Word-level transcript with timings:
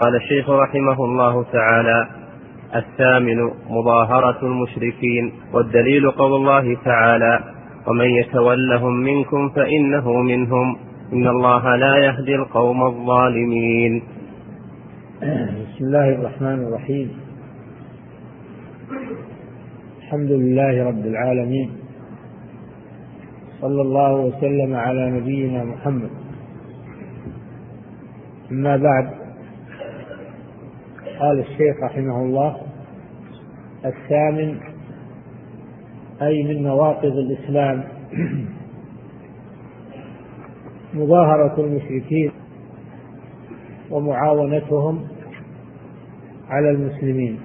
قال 0.00 0.16
الشيخ 0.16 0.50
رحمه 0.50 1.04
الله 1.04 1.42
تعالى 1.42 2.08
الثامن 2.74 3.50
مظاهرة 3.68 4.38
المشركين 4.42 5.32
والدليل 5.52 6.10
قول 6.10 6.32
الله 6.34 6.76
تعالى 6.84 7.40
ومن 7.86 8.04
يتولهم 8.04 8.92
منكم 8.92 9.48
فإنه 9.48 10.12
منهم 10.12 10.76
إن 11.12 11.26
الله 11.28 11.76
لا 11.76 11.96
يهدي 11.96 12.34
القوم 12.34 12.86
الظالمين. 12.86 14.02
بسم 15.20 15.84
الله 15.84 16.08
الرحمن 16.08 16.66
الرحيم. 16.68 17.10
الحمد 19.98 20.30
لله 20.30 20.88
رب 20.88 21.06
العالمين. 21.06 21.70
صلى 23.60 23.82
الله 23.82 24.12
وسلم 24.12 24.74
على 24.74 25.10
نبينا 25.10 25.64
محمد. 25.64 26.10
أما 28.50 28.76
بعد 28.76 29.17
قال 31.20 31.40
الشيخ 31.40 31.76
رحمه 31.82 32.22
الله 32.22 32.56
الثامن 33.84 34.60
أي 36.22 36.42
من 36.42 36.62
نواقض 36.62 37.12
الإسلام. 37.12 37.84
مظاهرة 40.94 41.60
المشركين 41.60 42.30
ومعاونتهم 43.90 45.08
على 46.48 46.70
المسلمين. 46.70 47.40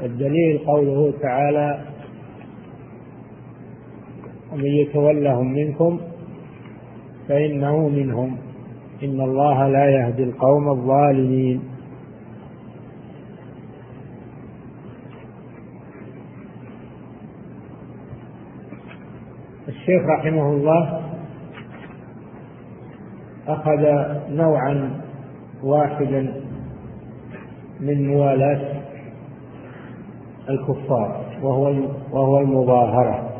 الدليل 0.00 0.58
قوله 0.58 1.12
تعالى 1.22 1.84
ومن 4.52 4.66
يتولهم 4.66 5.52
منكم 5.52 6.00
فإنه 7.28 7.88
منهم. 7.88 8.47
إن 9.02 9.20
الله 9.20 9.68
لا 9.68 9.84
يهدي 9.90 10.22
القوم 10.22 10.68
الظالمين. 10.68 11.62
الشيخ 19.68 20.02
رحمه 20.18 20.50
الله 20.50 21.00
أخذ 23.48 23.82
نوعا 24.30 25.00
واحدا 25.62 26.32
من 27.80 28.08
موالاة 28.08 28.82
الكفار 30.50 31.24
وهو 31.42 31.74
وهو 32.12 32.38
المظاهرة. 32.38 33.37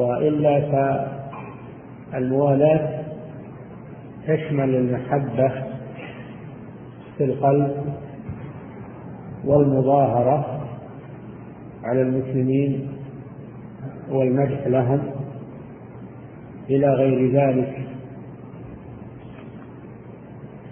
وإلا 0.00 0.60
فالموالاة 2.12 3.00
تشمل 4.26 4.74
المحبة 4.74 5.52
في 7.18 7.24
القلب 7.24 7.70
والمظاهرة 9.44 10.60
على 11.84 12.02
المسلمين 12.02 12.88
والمدح 14.10 14.66
لهم 14.66 15.00
إلى 16.70 16.86
غير 16.86 17.32
ذلك. 17.32 17.78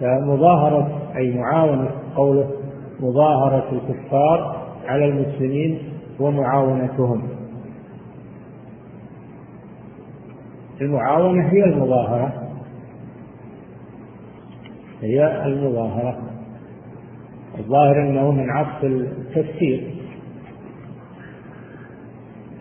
فمظاهرة 0.00 1.12
أي 1.16 1.34
معاونة 1.34 1.90
قوله 2.16 2.50
مظاهرة 3.00 3.72
الكفار 3.72 4.68
على 4.86 5.04
المسلمين 5.04 5.78
ومعاونتهم. 6.20 7.37
المعاونة 10.80 11.48
هي 11.48 11.64
المظاهرة. 11.64 12.48
هي 15.02 15.46
المظاهرة. 15.46 16.18
الظاهر 17.58 18.02
أنه 18.02 18.30
من 18.30 18.50
عطف 18.50 18.84
التفسير. 18.84 19.94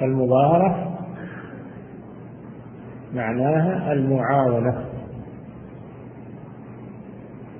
المظاهرة 0.02 0.98
معناها 3.14 3.94
المعاونة. 3.94 4.86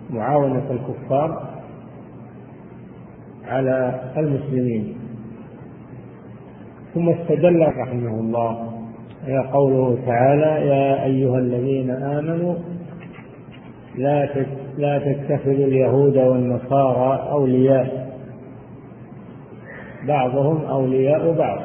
معاونة 0.10 0.72
الكفار 0.72 1.48
على 3.46 4.02
المسلمين. 4.18 4.98
ثم 6.94 7.10
استدل 7.10 7.68
رحمه 7.68 8.20
الله 8.20 8.67
يا 9.26 9.42
قوله 9.42 9.98
تعالى 10.06 10.68
يا 10.68 11.04
أيها 11.04 11.38
الذين 11.40 11.90
آمنوا 11.92 12.56
لا 13.98 14.30
لا 14.78 15.00
تتخذوا 15.00 15.54
اليهود 15.54 16.18
والنصارى 16.18 17.30
أولياء. 17.32 18.08
بعضهم 20.08 20.66
أولياء 20.66 21.32
بعض. 21.38 21.62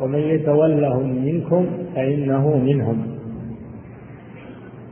ومن 0.00 0.18
يتولهم 0.18 1.24
منكم 1.24 1.66
فإنه 1.94 2.56
منهم. 2.56 3.06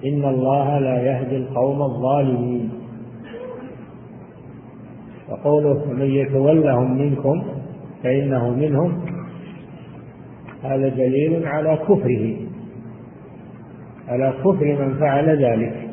إن 0.06 0.25
الله 0.25 0.78
لا 0.78 1.02
يهدي 1.02 1.36
القوم 1.36 1.82
الظالمين. 1.82 2.70
وقوله 5.28 5.84
من 5.92 6.10
يتولهم 6.10 6.98
منكم 6.98 7.42
فإنه 8.02 8.50
منهم. 8.50 9.18
هذا 10.62 10.88
دليل 10.88 11.46
على 11.46 11.76
كفره. 11.76 12.36
على 14.08 14.32
كفر 14.44 14.64
من 14.64 14.94
فعل 15.00 15.44
ذلك. 15.44 15.88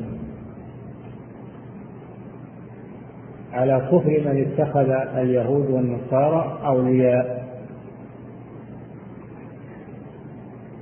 على 3.54 3.88
كفر 3.92 4.22
من 4.26 4.48
اتخذ 4.48 4.90
اليهود 5.18 5.70
والنصارى 5.70 6.60
أولياء. 6.66 7.46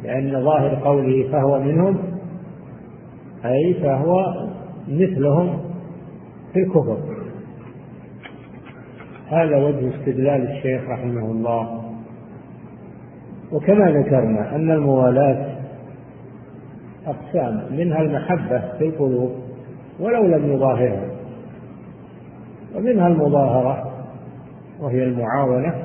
لأن 0.04 0.44
ظاهر 0.44 0.76
قوله 0.76 1.32
فهو 1.32 1.60
منهم 1.60 1.98
أي 3.46 3.74
فهو 3.74 4.48
مثلهم 4.88 5.60
في 6.54 6.60
الكفر. 6.60 6.98
هذا 9.28 9.58
وجه 9.58 9.96
استدلال 9.96 10.52
الشيخ 10.52 10.82
رحمه 10.90 11.32
الله. 11.32 11.83
وكما 13.54 13.92
ذكرنا 13.92 14.56
أن 14.56 14.72
الموالاة 14.72 15.56
أقسام 17.08 17.64
منها 17.72 18.02
المحبة 18.02 18.78
في 18.78 18.86
القلوب 18.86 19.32
ولو 20.00 20.24
لم 20.24 20.54
يظاهرها. 20.54 21.08
ومنها 22.76 23.08
المظاهرة 23.08 23.92
وهي 24.80 25.04
المعاونة 25.04 25.76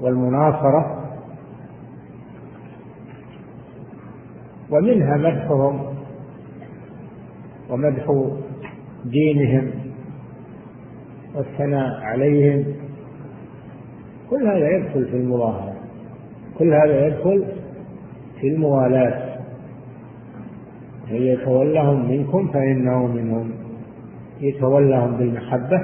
والمناصرة. 0.00 0.96
ومنها 4.70 5.16
مدحهم 5.16 5.86
ومدح 7.70 8.30
دينهم 9.04 9.70
والثناء 11.34 12.00
عليهم. 12.02 12.64
كل 14.30 14.46
هذا 14.46 14.68
يدخل 14.68 15.04
في 15.04 15.16
المظاهرة. 15.16 15.69
كل 16.60 16.74
هذا 16.74 17.06
يدخل 17.06 17.44
في 18.40 18.48
الموالاة. 18.48 19.30
من 21.10 21.22
يتولهم 21.22 22.10
منكم 22.10 22.48
فإنه 22.48 23.06
منهم. 23.06 23.50
يتولهم 24.40 25.16
بالمحبة 25.16 25.80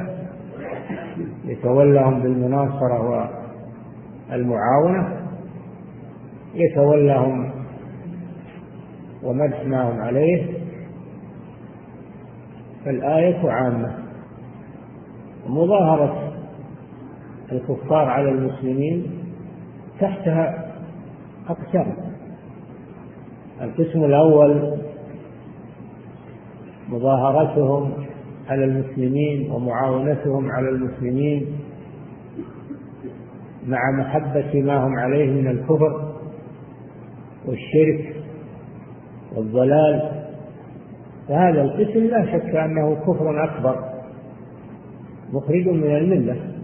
يتولهم 1.44 2.22
بالمناصرة 2.22 3.30
والمعاونة 4.30 5.16
يتولهم 6.54 7.50
ومدح 9.22 9.64
ما 9.64 9.90
هم 9.90 10.00
عليه. 10.00 10.46
فالآية 12.84 13.50
عامة. 13.50 13.94
مظاهرة 15.48 16.32
الكفار 17.52 18.08
على 18.08 18.30
المسلمين 18.30 19.06
تحتها 20.00 20.65
أقسام 21.48 21.96
القسم 23.62 24.04
الأول 24.04 24.78
مظاهرتهم 26.88 27.92
على 28.48 28.64
المسلمين 28.64 29.50
ومعاونتهم 29.50 30.50
على 30.50 30.68
المسلمين 30.68 31.46
مع 33.66 33.78
محبة 33.90 34.62
ما 34.62 34.86
هم 34.86 34.98
عليه 34.98 35.30
من 35.30 35.48
الكفر 35.48 36.12
والشرك 37.46 38.16
والضلال. 39.36 40.26
فهذا 41.28 41.62
القسم 41.62 42.04
لا 42.04 42.26
شك 42.26 42.54
أنه 42.54 42.94
كفر 42.94 43.44
أكبر 43.44 43.84
مخرج 45.32 45.68
من 45.68 45.96
الملة. 45.96 46.55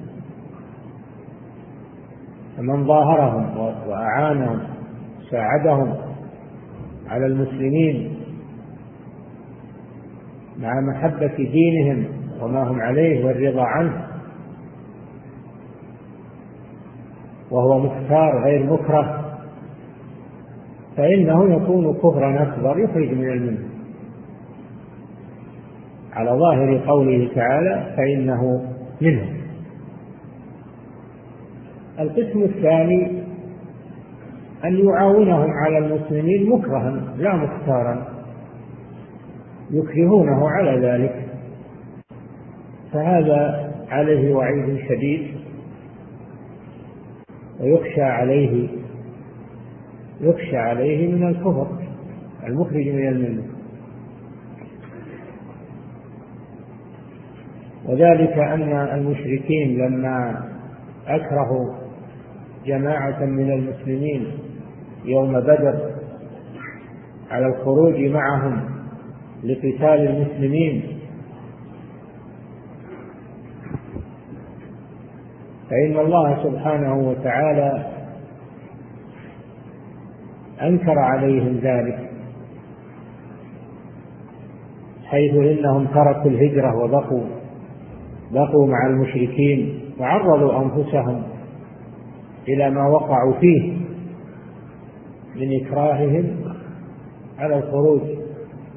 فمن 2.56 2.86
ظاهرهم 2.86 3.58
وأعانهم 3.88 4.60
ساعدهم 5.30 5.94
على 7.08 7.26
المسلمين 7.26 8.16
مع 10.58 10.80
محبة 10.80 11.36
دينهم 11.36 12.04
وما 12.40 12.62
هم 12.62 12.80
عليه 12.80 13.24
والرضا 13.24 13.62
عنه. 13.62 14.04
وهو 17.50 17.78
مختار 17.78 18.44
غير 18.44 18.72
مكره 18.72 19.34
فإنه 20.96 21.54
يكون 21.54 21.94
كفرا 21.94 22.42
أكبر 22.42 22.78
يخرج 22.78 23.12
من 23.12 23.28
الملة. 23.28 23.68
على 26.12 26.30
ظاهر 26.30 26.78
قوله 26.86 27.30
تعالى 27.34 27.94
فإنه 27.96 28.62
منهم. 29.00 29.41
القسم 32.02 32.42
الثاني 32.42 33.22
أن 34.64 34.88
يعاونهم 34.88 35.50
على 35.50 35.78
المسلمين 35.78 36.50
مكرها 36.50 37.14
لا 37.18 37.36
مختارا. 37.36 38.06
يكرهونه 39.70 40.48
على 40.48 40.86
ذلك. 40.86 41.28
فهذا 42.92 43.72
عليه 43.88 44.34
وعيد 44.34 44.78
شديد 44.88 45.36
ويخشى 47.60 48.02
عليه 48.02 48.68
يخشى 50.20 50.56
عليه 50.56 51.14
من 51.14 51.28
الكفر 51.28 51.66
المخرج 52.46 52.88
من 52.88 53.08
الملة. 53.08 53.42
وذلك 57.86 58.38
أن 58.38 58.72
المشركين 58.72 59.78
لما 59.78 60.44
أكرهوا 61.06 61.81
جماعة 62.66 63.24
من 63.24 63.50
المسلمين 63.52 64.26
يوم 65.04 65.40
بدر 65.40 65.90
على 67.30 67.46
الخروج 67.46 68.00
معهم 68.00 68.60
لقتال 69.44 70.08
المسلمين. 70.08 70.98
فإن 75.70 75.98
الله 75.98 76.42
سبحانه 76.44 76.94
وتعالى 76.94 77.86
أنكر 80.62 80.98
عليهم 80.98 81.60
ذلك 81.62 82.10
حيث 85.04 85.34
إنهم 85.34 85.86
تركوا 85.86 86.30
الهجرة 86.30 86.76
وبقوا 86.84 87.24
بقوا 88.30 88.66
مع 88.66 88.86
المشركين 88.86 89.80
وعرضوا 90.00 90.62
أنفسهم 90.62 91.22
إلى 92.48 92.70
ما 92.70 92.88
وقعوا 92.88 93.34
فيه 93.40 93.72
من 95.36 95.60
إكراههم 95.60 96.26
على 97.38 97.58
الخروج 97.58 98.00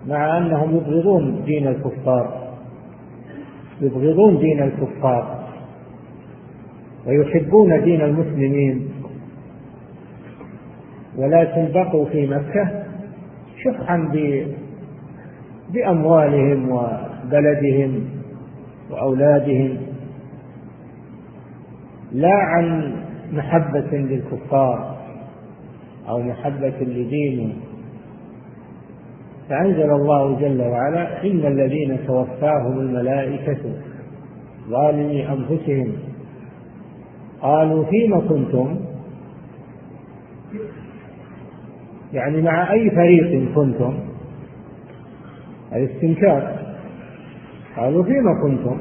مع 0.08 0.38
أنهم 0.38 0.76
يبغضون 0.76 1.44
دين 1.46 1.68
الكفار 1.68 2.46
يبغضون 3.82 4.38
دين 4.38 4.64
الكفار 4.64 5.46
ويحبون 7.08 7.84
دين 7.84 8.02
المسلمين. 8.02 8.90
ولكن 11.18 11.72
بقوا 11.74 12.06
في 12.06 12.28
مكة 12.28 12.84
شفعا 13.64 14.12
بأموالهم 15.74 16.70
وبلدهم 16.70 18.06
وأولادهم. 18.92 19.78
لا 22.12 22.34
عن 22.34 22.96
محبة 23.32 23.98
للكفار 23.98 24.98
أو 26.10 26.22
محبة 26.22 26.74
لدينه. 26.82 27.54
فأنزل 29.50 29.92
الله 29.92 30.40
جل 30.40 30.62
وعلا 30.62 31.24
إن 31.24 31.46
الذين 31.46 32.00
توفاهم 32.08 32.80
الملائكة 32.80 33.62
ظالمي 34.70 35.30
أنفسهم. 35.30 35.94
قالوا 37.42 37.86
فيم 37.86 38.28
كنتم؟ 38.28 38.80
يعني 42.14 42.42
مع 42.42 42.74
أي 42.74 42.90
فريق 42.90 43.54
كنتم؟ 43.56 43.94
الاستنكار. 45.74 46.56
قالوا 47.78 48.04
فيما 48.04 48.42
كنتم؟ 48.44 48.78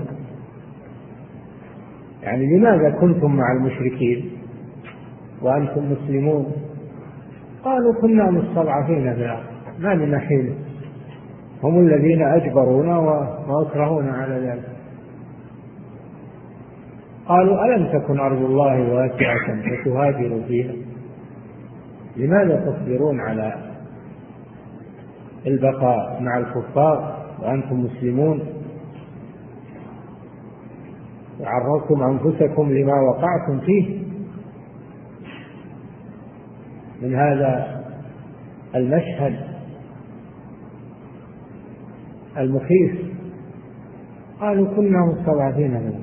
يعني 2.23 2.56
لماذا 2.56 2.91
كنتم 2.91 3.37
مع 3.37 3.52
المشركين؟ 3.52 4.34
وأنتم 5.44 5.93
مسلمون. 5.93 6.52
قالوا 7.64 7.94
كنا 8.00 8.31
مستضعفين 8.31 9.14
في 9.14 9.20
الأرض 9.25 9.44
ما 9.79 9.94
لنا 9.94 10.19
حيلة 10.19 10.55
هم 11.62 11.79
الذين 11.79 12.23
أجبرونا 12.23 12.99
وأكرهونا 13.49 14.12
على 14.12 14.35
ذلك. 14.35 14.69
قالوا 17.29 17.64
ألم 17.64 17.87
تكن 17.99 18.20
أرض 18.20 18.43
الله 18.43 18.93
واسعة 18.94 19.62
فتهاجروا 19.62 20.43
فيها؟ 20.49 20.73
لماذا 22.17 22.56
تصبرون 22.56 23.20
على 23.20 23.55
البقاء 25.46 26.23
مع 26.23 26.38
الكفار 26.38 27.17
وأنتم 27.43 27.81
مسلمون؟ 27.81 28.41
وعرضتم 31.41 32.02
أنفسكم 32.02 32.73
لما 32.73 33.00
وقعتم 33.00 33.61
فيه 33.67 34.04
من 37.05 37.15
هذا 37.15 37.85
المشهد 38.75 39.37
المخيف. 42.39 42.93
قالوا 44.41 44.77
كنا 44.77 44.99
مستضعفين 45.12 45.71
منه. 45.71 46.01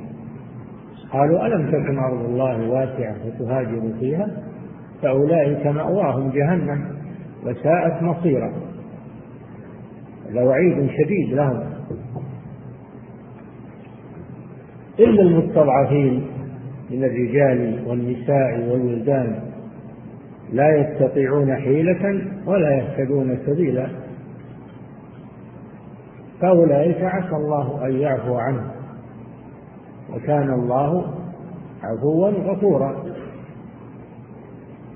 قالوا 1.12 1.46
ألم 1.46 1.72
تكن 1.72 1.98
أرض 1.98 2.26
الله 2.26 2.70
واسعة 2.70 3.16
فتهاجروا 3.16 3.92
فيها؟ 4.00 4.28
فأولئك 5.02 5.68
مأواهم 5.68 6.30
جهنم 6.30 6.86
وساءت 7.44 8.04
مصيرا 8.04 8.54
لوعيد 10.30 10.76
شديد 10.76 11.34
لهم. 11.34 11.64
إلا 15.00 15.22
المستضعفين 15.22 16.28
من 16.92 17.04
الرجال 17.04 17.84
والنساء 17.88 18.70
والولدان 18.70 19.51
لا 20.52 20.76
يستطيعون 20.78 21.56
حيلة 21.56 22.22
ولا 22.46 22.76
يهتدون 22.76 23.38
سبيلا. 23.46 23.88
فأولئك 26.42 27.04
عسى 27.04 27.36
الله 27.36 27.86
أن 27.86 27.92
يعفو 27.92 28.36
عنه 28.36 28.72
وكان 30.14 30.54
الله 30.54 31.14
عفوا 31.84 32.30
غفورا. 32.30 33.04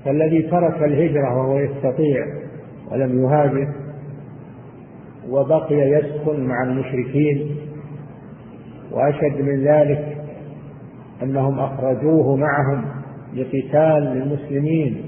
فالذي 0.04 0.42
ترك 0.42 0.82
الهجرة 0.82 1.36
وهو 1.38 1.58
يستطيع 1.58 2.26
ولم 2.90 3.24
يهاجر 3.24 3.68
وبقي 5.28 5.74
يسكن 5.74 6.46
مع 6.46 6.62
المشركين. 6.62 7.56
وأشد 8.92 9.40
من 9.40 9.64
ذلك 9.64 10.16
أنهم 11.22 11.60
أخرجوه 11.60 12.36
معهم 12.36 12.84
لقتال 13.34 14.22
المسلمين. 14.22 15.05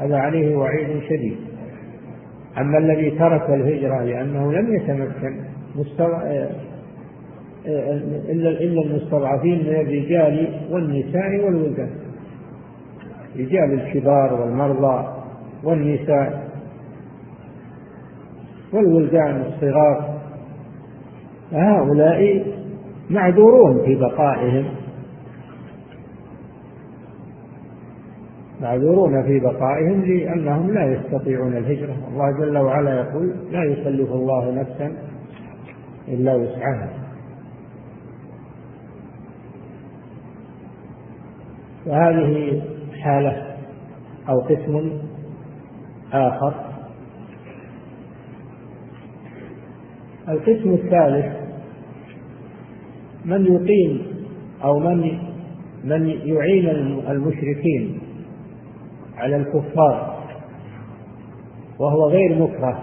هذا 0.00 0.16
عليه 0.16 0.56
وعيد 0.56 1.02
شديد. 1.08 1.36
أما 2.58 2.78
الذي 2.78 3.10
ترك 3.10 3.50
الهجرة 3.50 4.04
لأنه 4.04 4.52
لم 4.52 4.74
يتمكن 4.74 5.36
إلا 8.30 8.50
إلا 8.50 8.82
المستضعفين 8.82 9.58
من 9.58 9.74
الرجال 9.74 10.48
والنساء 10.70 11.44
والولدان. 11.44 11.90
رجال 13.36 13.72
الكبار 13.72 14.40
والمرضى 14.40 15.08
والنساء 15.64 16.48
والولدان 18.72 19.44
الصغار. 19.46 20.20
فهؤلاء 21.50 22.46
معذورون 23.10 23.84
في 23.84 23.94
بقائهم. 23.94 24.64
معذورون 28.60 29.22
في 29.22 29.40
بقائهم 29.40 30.04
لأنهم 30.04 30.70
لا 30.70 30.92
يستطيعون 30.92 31.56
الهجرة. 31.56 31.96
الله 32.12 32.30
جل 32.30 32.58
وعلا 32.58 33.00
يقول 33.00 33.34
لا 33.50 33.64
يكلف 33.64 34.12
الله 34.12 34.50
نفسا 34.50 34.92
إلا 36.08 36.34
وسعها. 36.34 36.90
وهذه 41.86 42.62
حالة 43.02 43.56
أو 44.28 44.40
قسم 44.40 44.90
آخر. 46.12 46.54
القسم 50.28 50.70
الثالث 50.70 51.26
من 53.24 53.46
يقيم 53.46 54.02
أو 54.64 54.78
من 54.78 55.18
من 55.84 56.06
يعين 56.08 56.68
المشركين. 57.08 58.09
على 59.20 59.36
الكفار 59.36 60.20
وهو 61.78 62.08
غير 62.08 62.42
مكره. 62.42 62.78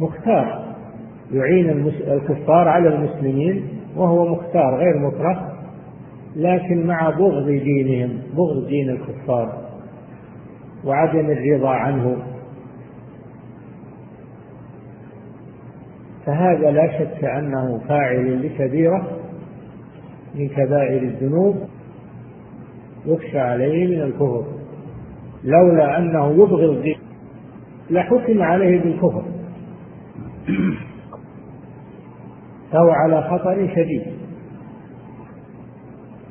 مختار 0.00 0.74
يعين 1.32 1.70
الكفار 2.06 2.68
على 2.68 2.88
المسلمين 2.88 3.68
وهو 3.96 4.28
مختار 4.28 4.76
غير 4.76 4.98
مكره 4.98 5.52
لكن 6.36 6.86
مع 6.86 7.10
بغض 7.10 7.46
دينهم 7.46 8.18
بغض 8.36 8.66
دين 8.66 8.90
الكفار 8.90 9.62
وعدم 10.84 11.30
الرضا 11.30 11.70
عنه. 11.70 12.16
فهذا 16.26 16.70
لا 16.70 16.98
شك 16.98 17.24
أنه 17.24 17.80
فاعل 17.88 18.46
لكبيرة 18.46 19.18
من 20.34 20.48
كبائر 20.48 21.02
الذنوب 21.02 21.56
يخشى 23.06 23.38
عليه 23.38 23.86
من 23.86 24.02
الكفر. 24.02 24.61
لولا 25.44 25.98
أنه 25.98 26.32
يبغض 26.32 26.70
الدين 26.70 26.98
لحكم 27.90 28.42
عليه 28.42 28.80
بالكفر. 28.80 29.22
فهو 32.72 32.90
على 32.90 33.22
خطر 33.22 33.68
شديد. 33.74 34.02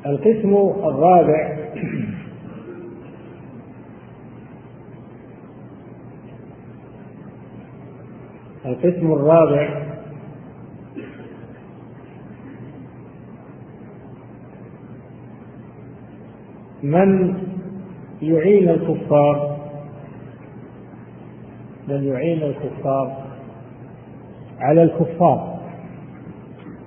القسم 0.06 0.54
الرابع 0.88 1.56
القسم 8.66 9.12
الرابع 9.12 9.82
من 16.82 17.34
يعين 18.22 18.68
الكفار. 18.68 19.56
من 21.88 22.04
يعين 22.04 22.42
الكفار؟ 22.42 23.22
على 24.60 24.82
الكفار. 24.82 25.60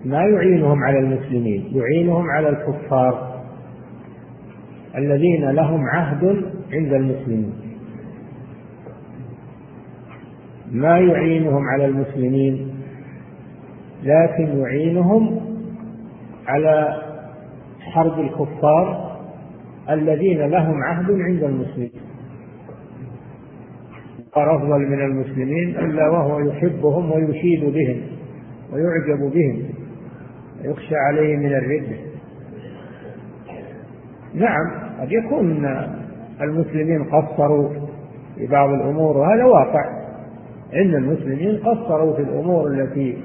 ما 0.06 0.22
يعينهم 0.24 0.84
على 0.84 1.00
المسلمين 1.00 1.72
يعينهم 1.74 2.30
على 2.30 2.50
الكفار 2.50 3.42
الذين 4.98 5.50
لهم 5.50 5.82
عهد 5.88 6.25
عند 6.74 6.94
المسلمين. 6.94 7.54
ما 10.72 11.00
يعينهم 11.00 11.63
على 11.74 11.86
المسلمين 11.86 12.75
لكن 14.04 14.60
يعينهم 14.60 15.39
على 16.48 17.01
حرب 17.80 18.20
الكفار 18.20 19.05
الذين 19.89 20.42
لهم 20.42 20.84
عهد 20.84 21.12
عند 21.12 21.44
المسلمين. 21.44 21.92
أفضل 24.36 24.80
من 24.80 25.01
المسلمين 25.01 25.70
إلا 25.80 26.10
وهو 26.10 26.39
يحبهم 26.39 27.12
ويشيد 27.12 27.65
بهم 27.65 28.01
ويعجب 28.74 29.32
بهم 29.34 29.63
يخشى 30.63 30.96
عليه 30.96 31.38
من 31.38 31.54
الردة 31.54 31.96
نعم 34.34 34.72
قد 35.01 35.12
يكون 35.12 35.65
المسلمين 36.42 37.04
قصروا 37.04 37.70
في 38.36 38.48
بعض 38.48 38.70
الأمور 38.70 39.18
وهذا 39.18 39.44
واقع. 39.44 40.06
إن 40.74 40.96
المسلمين 40.96 41.58
قصروا 41.58 42.15
في 42.15 42.22
الأمور 42.22 42.68
التي 42.68 43.18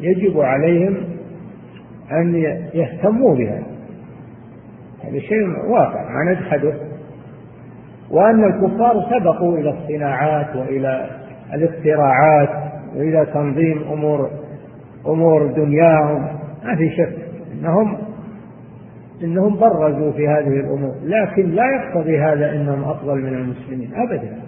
يجب 0.00 0.40
عليهم 0.40 0.96
أن 2.12 2.34
يهتموا 2.74 3.34
بها. 3.34 3.62
هذا 5.08 5.18
شيء 5.18 5.70
واقع 5.70 6.02
ما 6.02 6.32
نجحده. 6.32 6.74
وأن 8.10 8.44
الكفار 8.44 9.06
سبقوا 9.10 9.58
إلى 9.58 9.70
الصناعات 9.70 10.56
وإلى 10.56 11.10
الاختراعات 11.54 12.48
وإلى 12.96 13.26
تنظيم 13.34 13.82
أمور 13.92 14.30
أمور 15.06 15.46
دنياهم. 15.46 16.26
ما 16.64 16.76
في 16.76 16.90
شك 16.90 17.16
إنهم 17.52 17.98
إنهم 19.22 19.56
برزوا 19.56 20.12
في 20.12 20.28
هذه 20.28 20.60
الأمور. 20.60 20.94
لكن 21.02 21.50
لا 21.50 21.64
يقتضي 21.66 22.18
هذا 22.18 22.52
إنهم 22.52 22.84
أفضل 22.84 23.14
من 23.14 23.34
المسلمين 23.34 23.90
ابدا. 23.94 24.42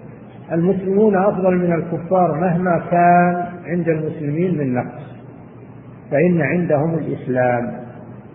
المسلمون 0.52 1.16
أفضل 1.16 1.56
من 1.56 1.72
الكفار 1.72 2.40
مهما 2.40 2.82
كان 2.90 3.44
عند 3.66 3.88
المسلمين 3.88 4.58
من 4.58 4.74
نقص. 4.74 5.16
فإن 6.10 6.42
عندهم 6.42 6.94
الإسلام 6.94 7.72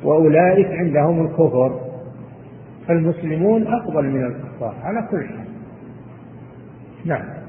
وأولئك 0.03 0.67
عندهم 0.67 1.25
الكفر. 1.25 1.90
فالمسلمون 2.87 3.67
أفضل 3.67 4.05
من 4.05 4.25
الكفار 4.25 4.75
على 4.83 5.07
كل 5.11 5.27
حال. 5.27 5.47
نعم. 7.05 7.41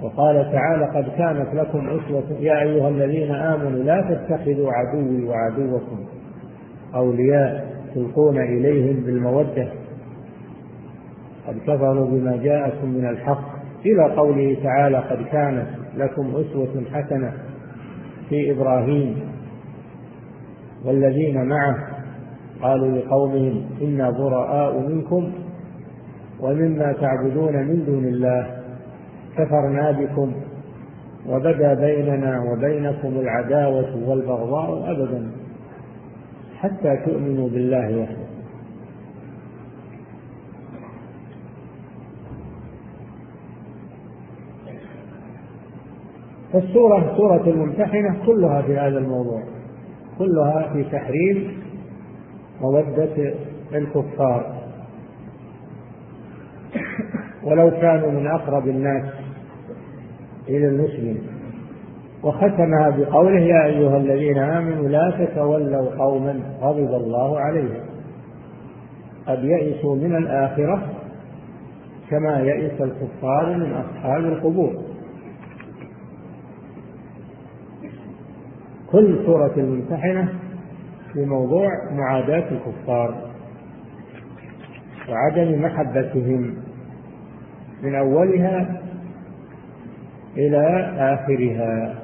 وقال 0.00 0.52
تعالى 0.52 0.84
قد 0.84 1.16
كانت 1.18 1.54
لكم 1.54 1.88
أسوة 1.88 2.38
يا 2.40 2.62
أيها 2.62 2.88
الذين 2.88 3.30
آمنوا 3.34 3.82
لا 3.82 4.00
تتخذوا 4.00 4.72
عدوي 4.72 5.24
وعدوكم 5.24 5.98
أولياء 6.94 7.74
تلقون 7.94 8.38
إليهم 8.38 9.04
بالمودة. 9.04 9.68
قد 11.46 11.58
كفروا 11.58 12.06
بما 12.06 12.36
جاءكم 12.36 12.88
من 12.88 13.08
الحق. 13.08 13.54
إلى 13.86 14.14
قوله 14.16 14.56
تعالى 14.62 14.98
قد 14.98 15.24
كانت 15.32 15.66
لكم 15.96 16.30
أسوة 16.36 16.82
حسنة 16.92 17.32
في 18.28 18.50
إبراهيم 18.50 19.16
والذين 20.84 21.44
معه 21.48 21.93
قالوا 22.62 22.98
لقومهم 22.98 23.64
إنا 23.82 24.10
براء 24.10 24.78
منكم 24.78 25.32
ومما 26.40 26.92
تعبدون 26.92 27.56
من 27.56 27.84
دون 27.86 28.04
الله 28.04 28.46
كفرنا 29.36 29.90
بكم 29.90 30.32
وبدا 31.28 31.74
بيننا 31.74 32.42
وبينكم 32.42 33.08
العداوة 33.08 34.08
والبغضاء 34.08 34.90
أبدا 34.90 35.30
حتى 36.56 36.96
تؤمنوا 37.06 37.48
بالله 37.48 38.00
وحده. 38.00 38.24
فالسورة 46.52 47.16
سورة 47.16 47.46
الممتحنة 47.46 48.26
كلها 48.26 48.62
في 48.62 48.78
هذا 48.78 48.98
الموضوع 48.98 49.42
كلها 50.18 50.70
في 50.72 50.84
تحريم 50.84 51.64
مودة 52.64 53.34
الكفار. 53.74 54.54
ولو 57.42 57.70
كانوا 57.70 58.10
من 58.10 58.26
أقرب 58.26 58.68
الناس 58.68 59.04
إلى 60.48 60.66
المسلم. 60.66 61.18
وختمها 62.22 62.90
بقوله 62.90 63.40
يا 63.40 63.64
أيها 63.64 63.96
الذين 63.96 64.38
آمنوا 64.38 64.88
لا 64.88 65.10
تتولوا 65.18 65.90
قوما 65.98 66.40
غضب 66.60 66.94
الله 66.94 67.40
عليهم. 67.40 67.84
قد 69.26 69.44
يئسوا 69.44 69.96
من 69.96 70.16
الآخرة 70.16 70.82
كما 72.10 72.40
يئس 72.40 72.80
الكفار 72.80 73.56
من 73.56 73.72
أصحاب 73.72 74.24
القبور. 74.24 74.72
كل 78.92 79.18
سورة 79.26 79.52
الممتحنة 79.56 80.28
في 81.14 81.24
موضوع 81.24 81.68
معاداة 81.92 82.48
الكفار 82.50 83.30
وعدم 85.08 85.62
محبتهم 85.62 86.54
من 87.82 87.94
أولها 87.94 88.80
إلى 90.36 90.92
آخرها. 90.98 91.94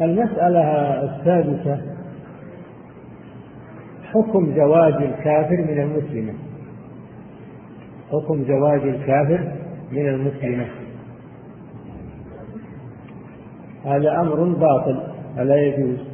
المسألة 0.00 0.62
السادسة 1.04 1.80
حكم 4.04 4.54
زواج 4.56 4.94
الكافر 4.94 5.56
من 5.56 5.80
المسلمة. 5.80 6.32
حكم 8.12 8.44
زواج 8.44 8.80
الكافر 8.80 9.52
من 9.92 10.08
المسلمة. 10.08 10.66
هذا 13.84 14.20
أمر 14.20 14.44
باطل 14.44 15.02
فلا 15.36 15.56
يجوز. 15.56 16.09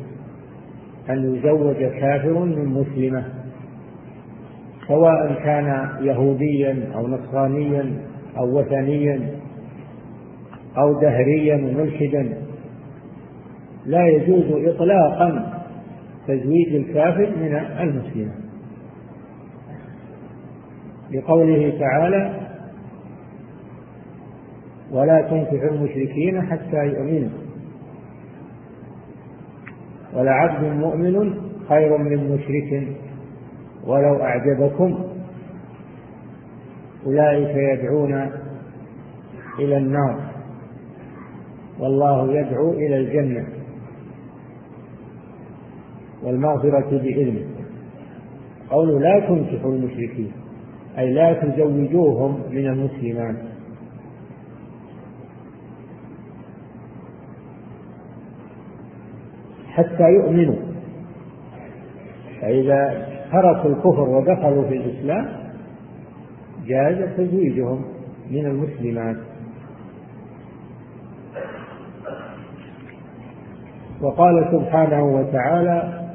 أن 1.10 1.34
يزوج 1.34 1.76
كافر 1.76 2.44
من 2.44 2.64
مسلمة 2.64 3.24
سواء 4.88 5.34
كان 5.44 5.88
يهوديا 6.00 6.88
أو 6.94 7.06
نصرانيا 7.06 7.92
أو 8.38 8.58
وثنيا 8.58 9.20
أو 10.78 11.00
دهريا 11.00 11.56
ملحدا 11.56 12.28
لا 13.86 14.08
يجوز 14.08 14.44
إطلاقا 14.74 15.62
تزويج 16.28 16.74
الكافر 16.74 17.30
من 17.36 17.56
المسلم 17.80 18.32
لقوله 21.10 21.78
تعالى 21.80 22.40
ولا 24.90 25.20
تنكح 25.20 25.62
المشركين 25.72 26.42
حتى 26.42 26.86
يؤمنوا 26.86 27.45
ولعبد 30.16 30.64
مؤمن 30.64 31.34
خير 31.68 31.96
من 31.96 32.34
مشرك 32.34 32.96
ولو 33.86 34.22
أعجبكم. 34.22 35.04
أولئك 37.06 37.56
يدعون 37.56 38.30
إلى 39.58 39.76
النار. 39.76 40.20
والله 41.78 42.32
يدعو 42.32 42.72
إلى 42.72 42.96
الجنة 42.96 43.46
والمغفرة 46.22 46.90
بإذنه. 46.90 47.46
قوله 48.70 49.00
لا 49.00 49.20
تنكحوا 49.28 49.72
المشركين 49.72 50.32
أي 50.98 51.12
لا 51.12 51.32
تزوجوهم 51.32 52.40
من 52.50 52.66
المسلمات 52.66 53.36
حتى 59.76 60.02
يؤمنوا. 60.02 60.56
فإذا 62.40 63.06
تركوا 63.32 63.70
الكفر 63.70 64.08
ودخلوا 64.08 64.68
في 64.68 64.76
الإسلام 64.76 65.28
جاز 66.66 67.16
تزويجهم 67.16 67.84
من 68.30 68.46
المسلمات. 68.46 69.16
وقال 74.00 74.48
سبحانه 74.52 75.04
وتعالى 75.04 76.06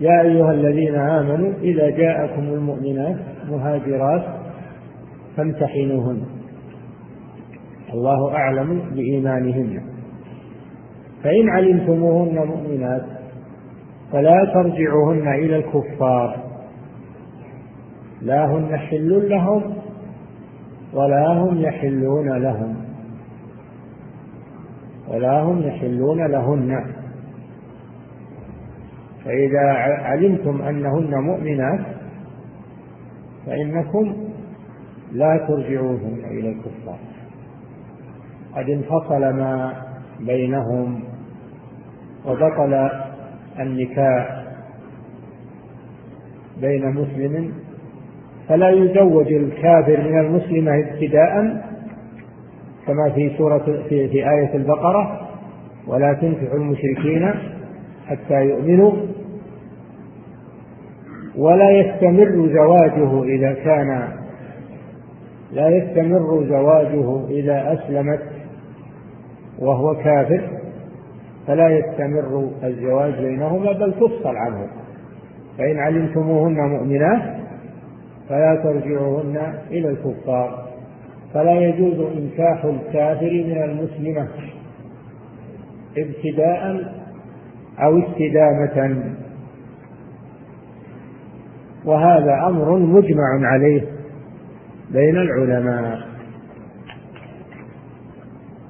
يا 0.00 0.22
أيها 0.22 0.52
الذين 0.52 0.94
آمنوا 0.94 1.52
إذا 1.62 1.90
جاءكم 1.90 2.42
المؤمنات 2.42 3.16
مهاجرات 3.50 4.24
فامتحنوهن. 5.36 6.37
الله 7.92 8.34
أعلم 8.34 8.80
بإيمانهن. 8.94 9.82
فإن 11.22 11.48
علمتموهن 11.48 12.46
مؤمنات 12.46 13.02
فلا 14.12 14.44
ترجعوهن 14.54 15.28
إلى 15.28 15.56
الكفار. 15.56 16.36
لا 18.22 18.46
هن 18.46 18.76
حل 18.76 19.28
لهم 19.28 19.74
ولا 20.92 21.26
هم 21.32 21.58
يحلون 21.58 22.38
لهم. 22.38 22.76
ولا 25.08 25.40
هم 25.42 25.62
يحلون 25.62 26.26
لهن. 26.26 26.84
فإذا 29.24 29.72
علمتم 30.02 30.62
أنهن 30.62 31.14
مؤمنات 31.14 31.86
فإنكم 33.46 34.16
لا 35.12 35.46
ترجعوهن 35.48 36.24
إلى 36.30 36.48
الكفار. 36.48 36.98
قد 38.56 38.70
انفصل 38.70 39.20
ما 39.20 39.72
بينهم 40.20 41.00
وبطل 42.26 42.90
النكاح 43.60 44.44
بين 46.60 46.90
مسلم 46.90 47.52
فلا 48.48 48.68
يزوج 48.70 49.32
الكافر 49.32 50.00
من 50.00 50.18
المسلمة 50.18 50.78
ابتداء 50.78 51.64
كما 52.86 53.10
في 53.10 53.36
سورة 53.38 53.82
في, 53.88 54.08
في 54.08 54.30
آية 54.30 54.54
البقرة 54.54 55.28
ولا 55.86 56.12
تنكحوا 56.12 56.58
المشركين 56.58 57.30
حتى 58.06 58.44
يؤمنوا 58.44 58.92
ولا 61.36 61.70
يستمر 61.70 62.48
زواجه 62.52 63.24
إذا 63.24 63.52
كان 63.52 64.08
لا 65.52 65.68
يستمر 65.68 66.44
زواجه 66.48 67.26
إذا 67.30 67.72
أسلمت 67.72 68.37
وهو 69.58 69.94
كافر 69.94 70.50
فلا 71.46 71.68
يستمر 71.68 72.50
الزواج 72.64 73.14
بينهما 73.14 73.72
بل 73.72 73.92
تفصل 73.92 74.36
عنه. 74.36 74.66
فإن 75.58 75.78
علمتموهن 75.78 76.54
مؤمنات 76.54 77.22
فلا 78.28 78.60
ترجعوهن 78.62 79.54
إلى 79.70 79.88
الكفار. 79.88 80.68
فلا 81.34 81.60
يجوز 81.60 82.00
إنكاح 82.16 82.64
الكافر 82.64 83.30
من 83.46 83.62
المسلمة 83.62 84.28
ابتداء 85.98 86.92
أو 87.78 87.98
استدامة. 87.98 89.02
وهذا 91.84 92.46
أمر 92.46 92.78
مجمع 92.78 93.48
عليه 93.48 93.82
بين 94.90 95.16
العلماء. 95.16 96.17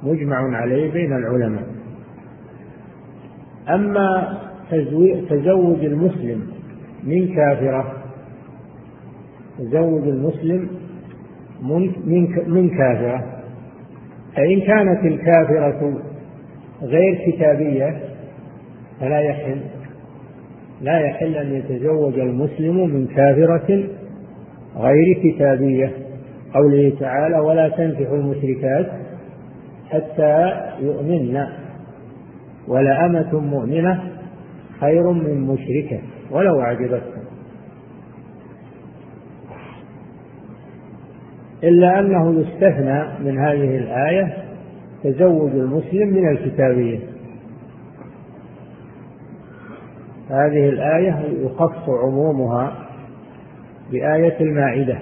مجمع 0.02 0.56
عليه 0.56 0.92
بين 0.92 1.12
العلماء. 1.12 1.66
أما 3.68 4.38
تزوج 5.30 5.84
المسلم 5.84 6.42
من 7.04 7.34
كافرة 7.34 7.92
تزوج 9.58 10.08
المسلم 10.08 10.68
من 12.46 12.70
كافرة 12.70 13.24
فإن 14.36 14.60
كانت 14.60 15.04
الكافرة 15.04 16.02
غير 16.82 17.14
كتابية 17.26 17.96
فلا 19.00 19.20
يحل 19.20 19.60
لا 20.80 20.98
يحل 21.00 21.34
أن 21.34 21.54
يتزوج 21.54 22.18
المسلم 22.18 22.76
من 22.90 23.06
كافرة 23.06 23.84
غير 24.76 25.18
كتابية 25.22 25.92
قوله 26.54 26.92
تعالى 27.00 27.38
ولا 27.38 27.68
تنكحوا 27.68 28.16
المشركات 28.16 28.86
حتى 29.90 30.52
يؤمن. 30.80 31.46
ولأمة 32.68 33.40
مؤمنة 33.40 34.02
خير 34.80 35.12
من 35.12 35.40
مشركة 35.40 36.00
ولو 36.30 36.60
أعجبتكم. 36.60 37.22
إلا 41.64 41.98
أنه 41.98 42.40
يستثنى 42.40 43.04
من 43.20 43.38
هذه 43.38 43.78
الآية 43.78 44.36
تزوج 45.04 45.50
المسلم 45.50 46.08
من 46.08 46.28
الكتابية. 46.28 46.98
هذه 50.30 50.68
الآية 50.68 51.16
يخص 51.44 51.88
عمومها 51.88 52.72
بآية 53.90 54.40
المائدة. 54.40 54.98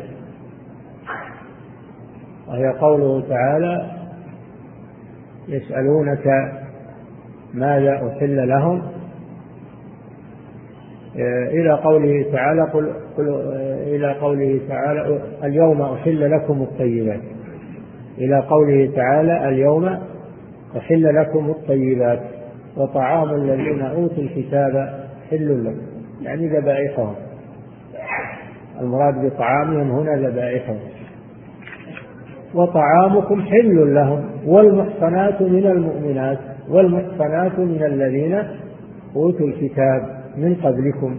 وهي 2.48 2.68
قوله 2.80 3.20
تعالى 3.28 3.95
يسألونك 5.48 6.26
ماذا 7.54 7.92
أحل 8.08 8.48
لهم؟ 8.48 8.82
إلى 11.48 11.72
قوله 11.72 12.32
تعالى 12.32 12.62
قل, 12.62 12.92
قل 13.16 13.28
إلى 13.86 14.12
قوله 14.12 14.60
تعالى 14.68 15.20
اليوم 15.44 15.82
أحل 15.82 16.30
لكم 16.30 16.62
الطيبات. 16.62 17.20
إلى 18.18 18.38
قوله 18.38 18.92
تعالى 18.96 19.48
اليوم 19.48 19.84
أحل 20.76 21.14
لكم 21.14 21.50
الطيبات. 21.50 22.20
وطعام 22.76 23.34
الذين 23.34 23.82
أوتوا 23.82 24.22
الكتاب 24.22 25.04
حل 25.30 25.64
لكم. 25.64 25.86
يعني 26.22 26.48
ذبائحهم. 26.48 27.14
المراد 28.80 29.26
بطعامهم 29.26 29.90
هنا 29.90 30.28
ذبائحهم. 30.28 30.78
وطعامكم 32.54 33.42
حل 33.42 33.94
لهم. 33.94 34.35
والمحصنات 34.46 35.42
من 35.42 35.66
المؤمنات 35.66 36.38
والمحصنات 36.68 37.58
من 37.58 37.82
الذين 37.82 38.42
أوتوا 39.16 39.46
الكتاب 39.46 40.02
من 40.36 40.54
قبلكم. 40.54 41.16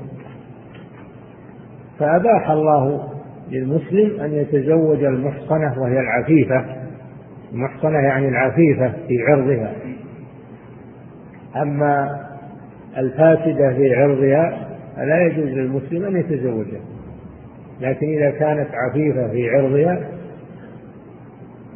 فأباح 2.00 2.50
الله 2.50 3.04
للمسلم 3.52 4.22
أن 4.22 4.34
يتزوج 4.34 5.04
المحصنة 5.04 5.82
وهي 5.82 6.00
العفيفة. 6.00 6.66
المحصنة 7.54 7.98
يعني 8.00 8.28
العفيفة 8.28 8.94
في 9.08 9.24
عرضها. 9.28 9.74
أما 11.56 12.22
الفاسدة 12.98 13.74
في 13.74 13.96
عرضها 13.96 14.68
فلا 14.96 15.26
يجوز 15.26 15.48
للمسلم 15.48 16.06
أن 16.06 16.18
يتزوجها. 16.18 16.82
لكن 17.82 18.08
إذا 18.08 18.30
كانت 18.30 18.68
عفيفة 18.74 19.28
في 19.28 19.50
عرضها 19.50 20.17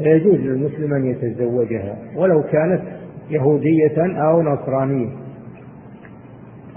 فيجوز 0.04 0.36
للمسلم 0.36 0.94
أن 0.94 1.06
يتزوجها 1.06 1.98
ولو 2.16 2.44
كانت 2.44 2.82
يهودية 3.30 4.22
أو 4.28 4.42
نصرانية. 4.42 5.10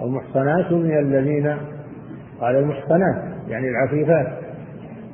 المحصنات 0.01 0.73
من 0.73 0.99
الذين 0.99 1.57
قال 2.41 2.57
المحصنات 2.57 3.23
يعني 3.49 3.69
العفيفات 3.69 4.27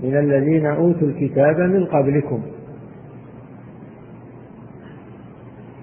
من 0.02 0.16
الذين 0.18 0.66
أوتوا 0.66 1.08
الكتاب 1.08 1.60
من 1.60 1.84
قبلكم. 1.84 2.42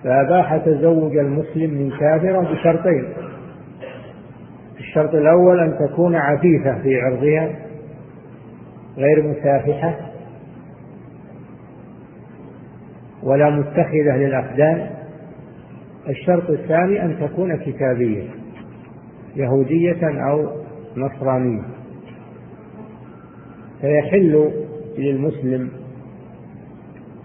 فأباح 0.03 0.57
تزوج 0.57 1.17
المسلم 1.17 1.73
من 1.73 1.89
كافرة 1.99 2.53
بشرطين. 2.53 3.05
الشرط 4.77 5.15
الأول 5.15 5.59
أن 5.59 5.87
تكون 5.87 6.15
عفيفة 6.15 6.81
في 6.81 7.01
عرضها 7.01 7.55
غير 8.97 9.27
مسافحة. 9.27 10.06
ولا 13.27 13.49
متخذة 13.49 14.17
للأقدام. 14.17 14.89
الشرط 16.09 16.49
الثاني 16.49 17.05
أن 17.05 17.19
تكون 17.19 17.55
كتابية 17.57 18.23
يهودية 19.35 20.29
أو 20.29 20.47
نصرانية. 20.97 21.61
فيحل 23.81 24.51
للمسلم 24.97 25.69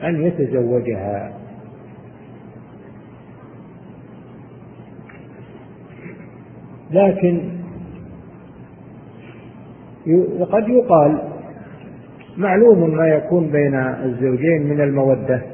أن 0.05 0.23
يتزوجها. 0.27 1.33
لكن 6.91 7.41
قد 10.41 10.69
يقال 10.69 11.23
معلوم 12.37 12.97
ما 12.97 13.09
يكون 13.09 13.47
بين 13.47 13.75
الزوجين 13.75 14.63
من 14.63 14.81
المودة. 14.81 15.52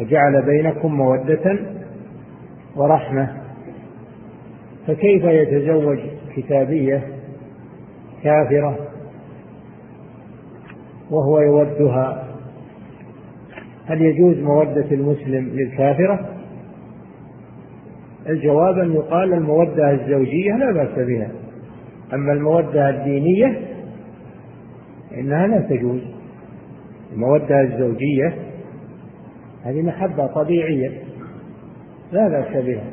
وجعل 0.00 0.42
بينكم 0.46 0.94
مودة 0.94 1.58
ورحمة. 2.76 3.36
فكيف 4.86 5.24
يتزوج 5.24 5.98
كتابية 6.36 7.02
كافرة 8.22 8.78
وهو 11.10 11.40
يودها؟ 11.40 12.24
هل 13.86 14.02
يجوز 14.02 14.38
مودة 14.38 14.86
المسلم 14.92 15.48
للكافرة؟ 15.54 16.28
الجواب 18.28 18.78
أن 18.78 18.92
يقال 18.92 19.32
المودة 19.32 19.90
الزوجية 19.90 20.52
لا 20.56 20.72
بأس 20.72 21.06
بها 21.06 21.30
أما 22.14 22.32
المودة 22.32 22.90
الدينية 22.90 23.60
إنها 25.18 25.46
لا 25.46 25.60
تجوز. 25.60 26.00
المودة 27.12 27.60
الزوجية 27.60 28.34
هذه 29.64 29.82
محبة 29.82 30.26
طبيعية. 30.26 30.90
لا 32.12 32.28
بأس 32.28 32.64
بها. 32.64 32.84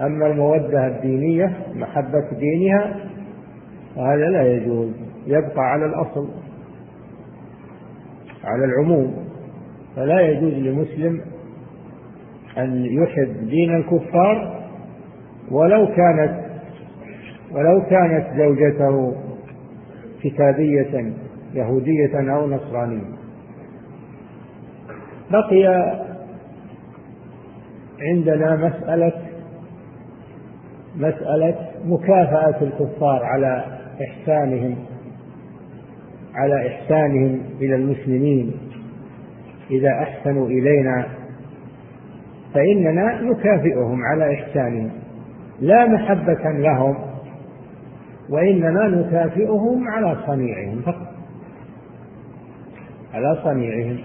أما 0.00 0.26
المودة 0.26 0.86
الدينية 0.86 1.56
محبة 1.74 2.30
دينها 2.38 2.96
فهذا 3.96 4.28
لا 4.30 4.42
يجوز. 4.54 4.90
يبقى 5.26 5.60
على 5.60 5.86
الأصل 5.86 6.28
على 8.44 8.64
العموم. 8.64 9.24
فلا 9.96 10.20
يجوز 10.20 10.52
لمسلم 10.52 11.20
أن 12.58 12.84
يحب 12.84 13.48
دين 13.48 13.76
الكفار 13.76 14.62
ولو 15.50 15.86
كانت 15.86 16.42
ولو 17.52 17.82
كانت 17.90 18.26
زوجته 18.36 19.14
كتابية 20.22 21.12
يهودية 21.54 22.34
أو 22.34 22.46
نصرانية. 22.46 23.21
بقي 25.32 25.94
عندنا 28.00 28.56
مسألة 28.56 29.12
مسألة 30.96 31.56
مكافأة 31.84 32.62
الكفار 32.62 33.24
على 33.24 33.64
إحسانهم 34.04 34.76
على 36.34 36.68
إحسانهم 36.68 37.40
إلى 37.60 37.74
المسلمين. 37.74 38.52
إذا 39.70 39.88
أحسنوا 39.88 40.46
إلينا 40.46 41.06
فإننا 42.54 43.22
نكافئهم 43.22 44.02
على 44.04 44.34
إحسانهم. 44.34 44.90
لا 45.60 45.86
محبة 45.86 46.50
لهم 46.50 46.96
وإنما 48.30 48.88
نكافئهم 48.88 49.88
على 49.88 50.16
صنيعهم 50.26 50.82
فقط 50.82 51.12
على 53.14 53.38
صنيعهم. 53.44 53.98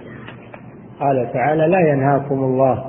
قال 1.00 1.30
تعالى 1.34 1.68
لا 1.68 1.80
ينهاكم 1.80 2.44
الله 2.44 2.84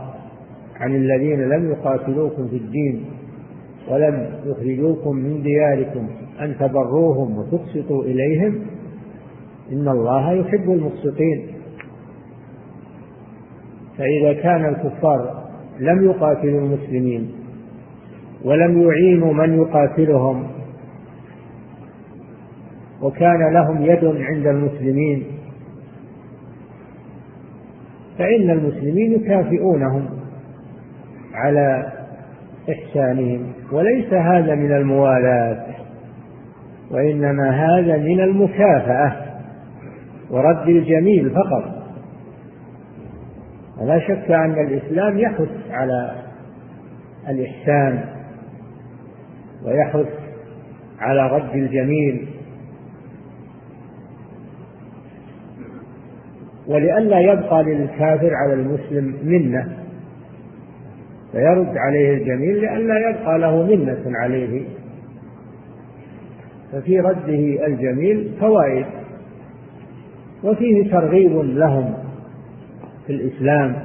عن 0.77 0.94
الذين 0.94 1.40
لم 1.40 1.71
يقاتلوكم 1.71 2.49
في 2.49 2.57
الدين 2.57 3.05
ولم 3.90 4.31
يخرجوكم 4.44 5.16
من 5.16 5.42
دياركم 5.42 6.09
أن 6.40 6.57
تبروهم 6.59 7.38
وتقسطوا 7.38 8.05
إليهم. 8.05 8.61
إن 9.73 9.88
الله 9.88 10.33
يحب 10.33 10.71
المقسطين. 10.71 11.47
فإذا 13.99 14.33
كان 14.33 14.64
الكفار 14.64 15.44
لم 15.81 16.05
يقاتلوا 16.05 16.61
المسلمين 16.61 17.31
ولم 18.44 18.83
يعينوا 18.83 19.33
من 19.33 19.59
يقاتلهم 19.59 20.47
وكان 23.03 23.53
لهم 23.53 23.83
يد 23.83 24.05
عند 24.05 24.47
المسلمين 24.47 25.25
فإن 28.18 28.50
المسلمين 28.50 29.12
يكافئونهم 29.12 30.09
على 31.35 31.92
إحسانهم 32.70 33.52
وليس 33.72 34.12
هذا 34.12 34.54
من 34.54 34.72
الموالاة 34.72 35.66
وإنما 36.90 37.50
هذا 37.50 37.96
من 37.96 38.20
المكافأة 38.20 39.12
ورد 40.31 40.68
الجميل 40.68 41.31
فقط. 41.31 41.78
ولا 43.81 43.98
شك 43.98 44.31
أن 44.31 44.52
الإسلام 44.52 45.18
يحث 45.18 45.48
على 45.70 46.12
الإحسان 47.28 48.04
ويحث 49.64 50.07
على 51.00 51.26
رد 51.26 51.54
الجميل. 51.54 52.28
ولئلا 56.68 57.18
يبقى 57.20 57.62
للكافر 57.62 58.35
على 58.35 58.52
المسلم 58.54 59.14
منة 59.24 59.68
فيرد 61.33 61.76
عليه 61.76 62.14
الجميل 62.14 62.61
لئلا 62.61 63.11
يبقى 63.11 63.38
له 63.38 63.62
منة 63.62 64.18
عليه. 64.18 64.62
ففي 66.72 67.00
رده 67.00 67.66
الجميل 67.66 68.33
فوائد 68.40 68.87
وفيه 70.44 70.90
ترغيب 70.90 71.33
لهم 71.37 71.94
في 73.07 73.12
الإسلام. 73.12 73.76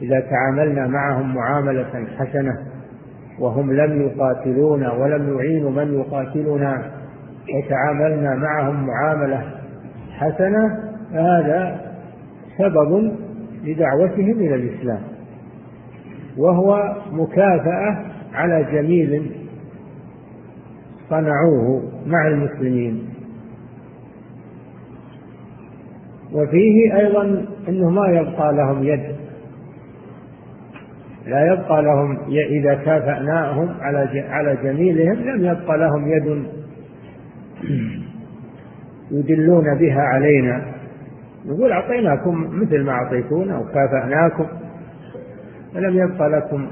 إذا 0.00 0.20
تعاملنا 0.20 0.86
معهم 0.86 1.34
معاملة 1.34 2.06
حسنة 2.18 2.58
وهم 3.38 3.72
لم 3.72 4.02
يقاتلونا 4.02 4.92
ولم 4.92 5.36
يعينوا 5.38 5.70
من 5.70 5.94
يقاتلنا 5.94 6.90
وتعاملنا 7.54 8.34
معهم 8.34 8.86
معاملة 8.86 9.42
حسنة 10.12 10.85
فهذا 11.12 11.80
سبب 12.58 13.12
لدعوتهم 13.64 14.30
إلى 14.40 14.54
الإسلام 14.54 15.00
وهو 16.36 16.96
مكافأة 17.12 18.04
على 18.34 18.66
جميل 18.72 19.30
صنعوه 21.10 21.82
مع 22.06 22.26
المسلمين. 22.28 23.08
وفيه 26.32 26.96
أيضا 26.96 27.44
أنه 27.68 27.90
ما 27.90 28.08
يبقى 28.08 28.52
لهم 28.52 28.84
يد 28.84 29.16
لا 31.26 31.52
يبقى 31.52 31.82
لهم 31.82 32.18
إذا 32.28 32.74
كافأناهم 32.74 33.68
على 33.80 34.20
على 34.20 34.56
جميلهم 34.64 35.16
لم 35.16 35.44
يبقى 35.44 35.78
لهم 35.78 36.08
يد 36.12 36.46
يدلون 39.10 39.78
بها 39.78 40.00
علينا. 40.02 40.75
نقول 41.46 41.72
أعطيناكم 41.72 42.60
مثل 42.62 42.84
ما 42.84 42.92
أعطيتونا 42.92 43.58
وكافأناكم 43.58 44.46
فلم 45.74 45.96
يبقى 45.96 46.28
لكم 46.30 46.66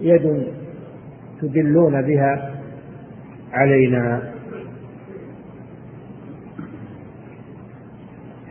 يد 0.00 0.46
تدلون 1.40 2.02
بها 2.02 2.50
علينا. 3.52 4.32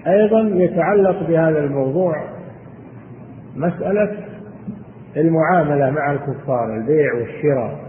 أيضا 0.07 0.41
يتعلق 0.53 1.27
بهذا 1.27 1.59
الموضوع 1.63 2.15
مسألة 3.55 4.17
المعاملة 5.17 5.89
مع 5.91 6.11
الكفار 6.11 6.75
البيع 6.75 7.13
والشراء. 7.13 7.79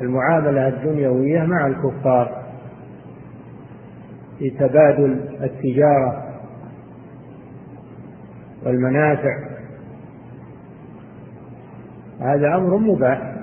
المعاملة 0.00 0.68
الدنيوية 0.68 1.42
مع 1.42 1.66
الكفار. 1.66 2.37
في 4.38 4.50
تبادل 4.50 5.20
التجارة 5.42 6.24
والمنافع. 8.66 9.48
هذا 12.20 12.54
أمر 12.54 12.76
مباح. 12.76 13.34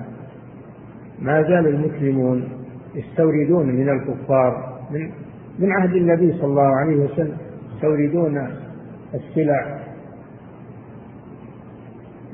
ما 1.18 1.42
زال 1.42 1.66
المسلمون 1.66 2.48
يستوردون 2.94 3.66
من 3.66 3.88
الكفار 3.88 4.78
من 4.90 5.10
من 5.58 5.72
عهد 5.72 5.94
النبي 5.94 6.32
صلى 6.32 6.44
الله 6.44 6.76
عليه 6.76 6.96
وسلم 6.96 7.36
يستوردون 7.74 8.48
السلع 9.14 9.78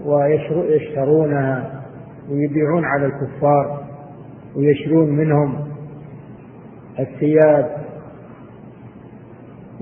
ويشترونها 0.04 1.82
ويبيعون 2.30 2.84
على 2.84 3.06
الكفار 3.06 3.82
ويشرون 4.56 5.10
منهم 5.10 5.68
الثياب. 6.98 7.81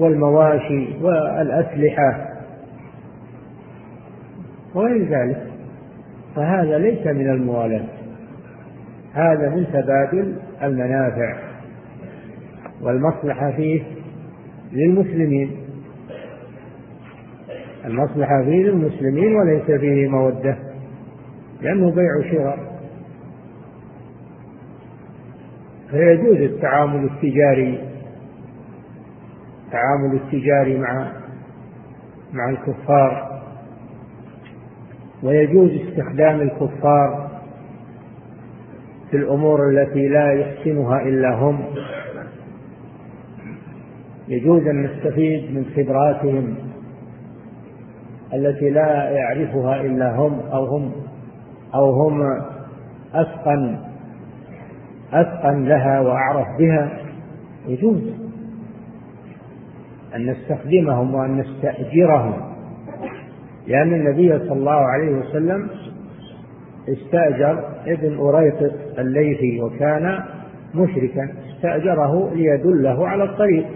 والمواشي 0.01 0.87
والأسلحة 1.03 2.29
وغير 4.75 5.03
ذلك. 5.09 5.43
فهذا 6.37 6.79
ليس 6.79 7.07
من 7.07 7.31
الموالاة 7.31 7.85
هذا 9.15 9.49
من 9.49 9.67
تبادل 9.73 10.37
المنافع 10.63 11.37
والمصلحة 12.83 13.51
فيه 13.51 13.83
للمسلمين. 14.73 15.51
المصلحة 17.85 18.43
فيه 18.43 18.63
للمسلمين 18.63 19.37
وليس 19.37 19.81
فيه 19.81 20.09
مودة 20.09 20.57
لأنه 21.63 21.91
بيع 21.91 22.33
شراء. 22.33 22.59
فيجوز 25.91 26.37
التعامل 26.37 27.05
التجاري 27.05 27.90
التعامل 29.71 30.15
التجاري 30.15 30.79
مع 30.79 31.13
مع 32.33 32.51
الكفار. 32.51 33.41
ويجوز 35.23 35.71
استخدام 35.71 36.41
الكفار 36.41 37.31
في 39.11 39.17
الأمور 39.17 39.69
التي 39.71 40.09
لا 40.09 40.33
يحسنها 40.33 41.03
إلا 41.03 41.35
هم. 41.35 41.65
يجوز 44.29 44.67
أن 44.67 44.83
نستفيد 44.83 45.55
من 45.55 45.65
خبراتهم 45.77 46.55
التي 48.35 48.71
لا 48.71 49.11
يعرفها 49.11 49.81
إلا 49.81 50.17
هم 50.17 50.41
أو 50.41 50.65
هم 50.65 50.93
أو 51.75 51.91
هم 51.91 52.23
أتقن 53.15 53.79
أتقن 55.13 55.65
لها 55.65 56.01
وأعرف 56.01 56.47
بها. 56.59 56.99
يجوز. 57.67 58.30
أن 60.17 60.27
نستخدمهم 60.27 61.15
وأن 61.15 61.37
نستأجرهم. 61.37 62.35
لأن 63.67 63.95
النبي 63.95 64.39
صلى 64.39 64.53
الله 64.53 64.81
عليه 64.81 65.11
وسلم 65.11 65.69
استأجر 66.89 67.65
ابن 67.87 68.19
أريقط 68.19 68.73
الليثي 68.99 69.61
وكان 69.61 70.23
مشركا 70.75 71.29
استأجره 71.51 72.35
ليدله 72.35 73.09
على 73.09 73.25
الطريق 73.25 73.67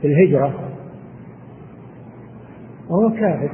في 0.00 0.06
الهجرة. 0.06 0.54
وهو 2.90 3.10
كافر. 3.10 3.50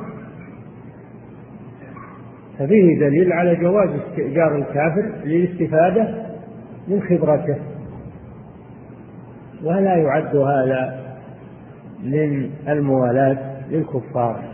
ففيه 2.58 3.00
دليل 3.00 3.32
على 3.32 3.56
جواز 3.56 3.88
استئجار 3.88 4.56
الكافر 4.56 5.12
للاستفادة 5.24 6.26
من 6.88 7.02
خبرته. 7.02 7.56
ولا 9.64 9.96
يعد 9.96 10.36
هذا 10.36 11.03
من 12.04 12.50
الموالاة 12.68 13.38
للكفار. 13.70 14.44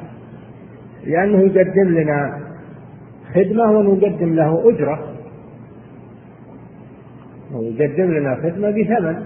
لأنه 1.04 1.38
يقدم 1.38 1.88
لنا 1.88 2.40
خدمة 3.34 3.70
ونقدم 3.70 4.34
له 4.34 4.70
أجرة. 4.70 5.14
ويقدم 7.52 8.10
لنا 8.12 8.36
خدمة 8.36 8.70
بثمن. 8.70 9.24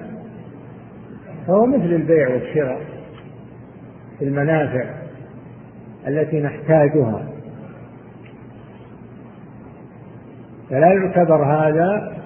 فهو 1.47 1.67
مثل 1.67 1.95
البيع 1.95 2.29
والشراء 2.29 2.81
في 4.19 4.25
المنافع 4.25 4.85
التي 6.09 6.41
نحتاجها. 6.41 7.27
فلا 10.71 10.93
يعتبر 10.93 11.45
هذا 11.45 12.17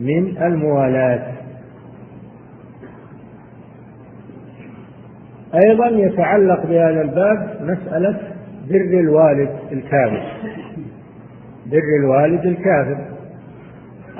من 0.00 0.42
الموالاة. 0.42 1.37
أيضا 5.54 5.86
يتعلق 5.88 6.66
بهذا 6.66 7.02
الباب 7.02 7.56
مسألة 7.60 8.20
بر 8.68 9.00
الوالد 9.00 9.50
الكافر 9.72 10.22
بر 11.66 11.96
الوالد 12.00 12.46
الكافر 12.46 12.98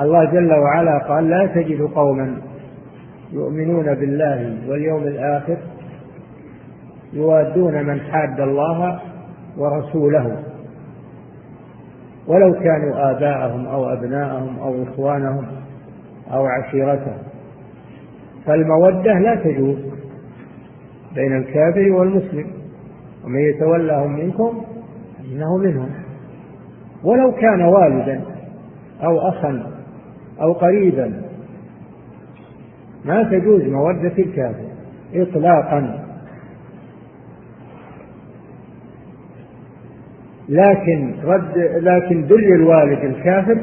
الله 0.01 0.25
جل 0.25 0.53
وعلا 0.53 0.99
قال 0.99 1.31
لا 1.31 1.47
تجد 1.47 1.81
قوما 1.81 2.37
يؤمنون 3.33 3.95
بالله 3.95 4.57
واليوم 4.69 5.03
الآخر 5.03 5.57
يوادون 7.13 7.87
من 7.87 8.01
حاد 8.01 8.41
الله 8.41 9.01
ورسوله. 9.57 10.37
ولو 12.27 12.55
كانوا 12.55 13.11
آباءهم 13.11 13.67
أو 13.67 13.93
أبناءهم 13.93 14.59
أو 14.59 14.83
إخوانهم 14.83 15.47
أو 16.33 16.47
عشيرتهم. 16.47 17.19
فالمودة 18.47 19.19
لا 19.19 19.35
تجوز. 19.35 19.88
بين 21.15 21.37
الكافر 21.37 21.93
والمسلم. 21.93 22.47
ومن 23.25 23.41
يتولهم 23.41 24.13
منكم 24.13 24.65
إنه 25.33 25.57
منهم. 25.57 25.91
ولو 27.05 27.33
كان 27.33 27.63
والدا 27.63 28.21
أو 29.03 29.29
أخا 29.29 29.73
أو 30.41 30.53
قريبا 30.53 31.23
ما 33.05 33.23
تجوز 33.23 33.63
مودة 33.63 34.13
الكافر 34.19 34.69
إطلاقا. 35.15 36.09
لكن 40.49 41.15
رد 41.25 41.59
لكن 41.59 42.27
بر 42.27 42.55
الوالد 42.55 43.05
الكافر 43.05 43.59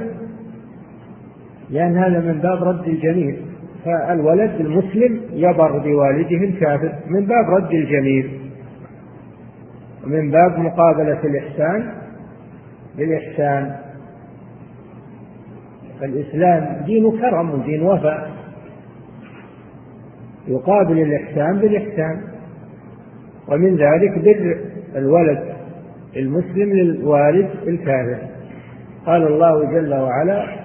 لأن 1.69 1.97
هذا 1.97 2.19
من 2.19 2.39
باب 2.39 2.63
رد 2.63 2.87
الجميل 2.87 3.41
فالولد 3.85 4.51
المسلم 4.59 5.21
يبر 5.33 5.77
بوالده 5.77 6.37
الكافر 6.37 6.93
من 7.07 7.25
باب 7.25 7.49
رد 7.49 7.71
الجميل 7.73 8.39
ومن 10.03 10.31
باب 10.31 10.59
مقابلة 10.59 11.19
الإحسان. 11.23 12.05
بالإحسان 12.97 13.75
فالإسلام 15.99 16.85
دين 16.85 17.11
كرم 17.11 17.49
ودين 17.51 17.81
وفاء 17.81 18.31
يقابل 20.47 20.99
الإحسان 20.99 21.59
بالإحسان 21.59 22.21
ومن 23.47 23.75
ذلك 23.75 24.19
بر 24.19 24.57
الولد 24.95 25.43
المسلم 26.15 26.73
للوالد 26.73 27.49
الكافر 27.67 28.17
قال 29.05 29.27
الله 29.27 29.71
جل 29.71 29.93
وعلا 29.93 30.64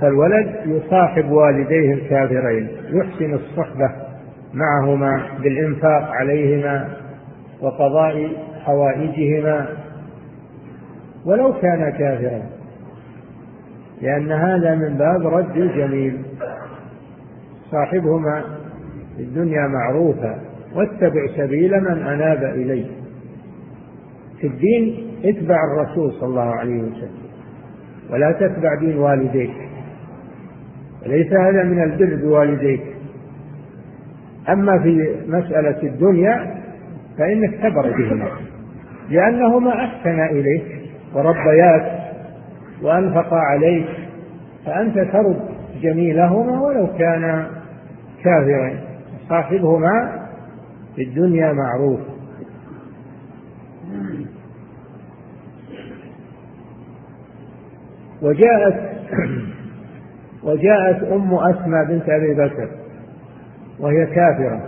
فالولد 0.00 0.56
يصاحب 0.66 1.30
والديه 1.30 1.94
الكافرين 1.94 2.68
يحسن 2.90 3.34
الصحبة 3.34 3.90
معهما 4.54 5.22
بالإنفاق 5.42 6.10
عليهما 6.10 6.88
وقضاء 7.60 8.28
حوائجهما 8.64 9.66
ولو 11.26 11.52
كان 11.52 11.90
كافرا. 11.90 12.42
لأن 14.02 14.32
هذا 14.32 14.74
من 14.74 14.94
باب 14.94 15.26
رد 15.26 15.56
الجميل. 15.56 16.22
صاحبهما 17.70 18.44
في 19.16 19.22
الدنيا 19.22 19.66
معروفا 19.68 20.38
واتبع 20.74 21.26
سبيل 21.36 21.80
من 21.80 22.02
أناب 22.02 22.44
إليه. 22.44 22.86
في 24.40 24.46
الدين 24.46 25.06
اتبع 25.24 25.56
الرسول 25.64 26.12
صلى 26.12 26.28
الله 26.28 26.54
عليه 26.54 26.82
وسلم. 26.82 27.25
ولا 28.10 28.32
تتبع 28.32 28.74
دين 28.74 28.98
والديك. 28.98 29.50
وليس 31.06 31.32
هذا 31.32 31.64
من 31.64 31.82
البر 31.82 32.16
بوالديك. 32.16 32.80
أما 34.48 34.78
في 34.78 35.16
مسألة 35.28 35.82
الدنيا 35.82 36.56
فإنك 37.18 37.54
تبر 37.54 37.90
بهما 37.90 38.28
لأنهما 39.10 39.84
أحسن 39.84 40.20
إليك 40.20 40.64
وربياك 41.14 41.98
وأنفقا 42.82 43.36
عليك 43.36 43.86
فأنت 44.66 44.98
ترد 44.98 45.40
جميلهما 45.82 46.62
ولو 46.62 46.86
كان 46.98 47.46
كافرين 48.24 48.78
صاحبهما 49.28 50.26
في 50.96 51.02
الدنيا 51.02 51.52
معروف. 51.52 52.00
وجاءت 58.22 58.96
وجاءت 60.46 61.02
أم 61.02 61.34
أسمى 61.34 61.84
بنت 61.88 62.08
أبي 62.08 62.34
بكر 62.34 62.68
وهي 63.80 64.06
كافرة. 64.06 64.60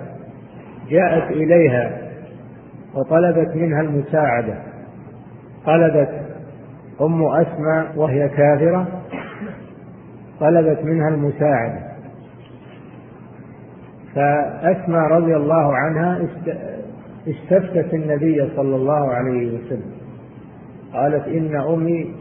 جاءت 0.91 1.31
إليها 1.31 1.99
وطلبت 2.95 3.57
منها 3.57 3.81
المساعدة. 3.81 4.55
طلبت 5.67 6.11
أم 7.01 7.25
أسماء 7.25 7.93
وهي 7.97 8.29
كافرة 8.29 8.89
طلبت 10.41 10.85
منها 10.85 11.09
المساعدة. 11.09 11.89
فأسماء 14.15 15.03
رضي 15.03 15.37
الله 15.37 15.77
عنها 15.77 16.29
استفتت 17.29 17.95
النبي 17.95 18.51
صلى 18.57 18.77
الله 18.77 19.13
عليه 19.13 19.59
وسلم. 19.59 19.93
قالت 20.93 21.29
إن 21.29 21.57
أمي 21.57 22.15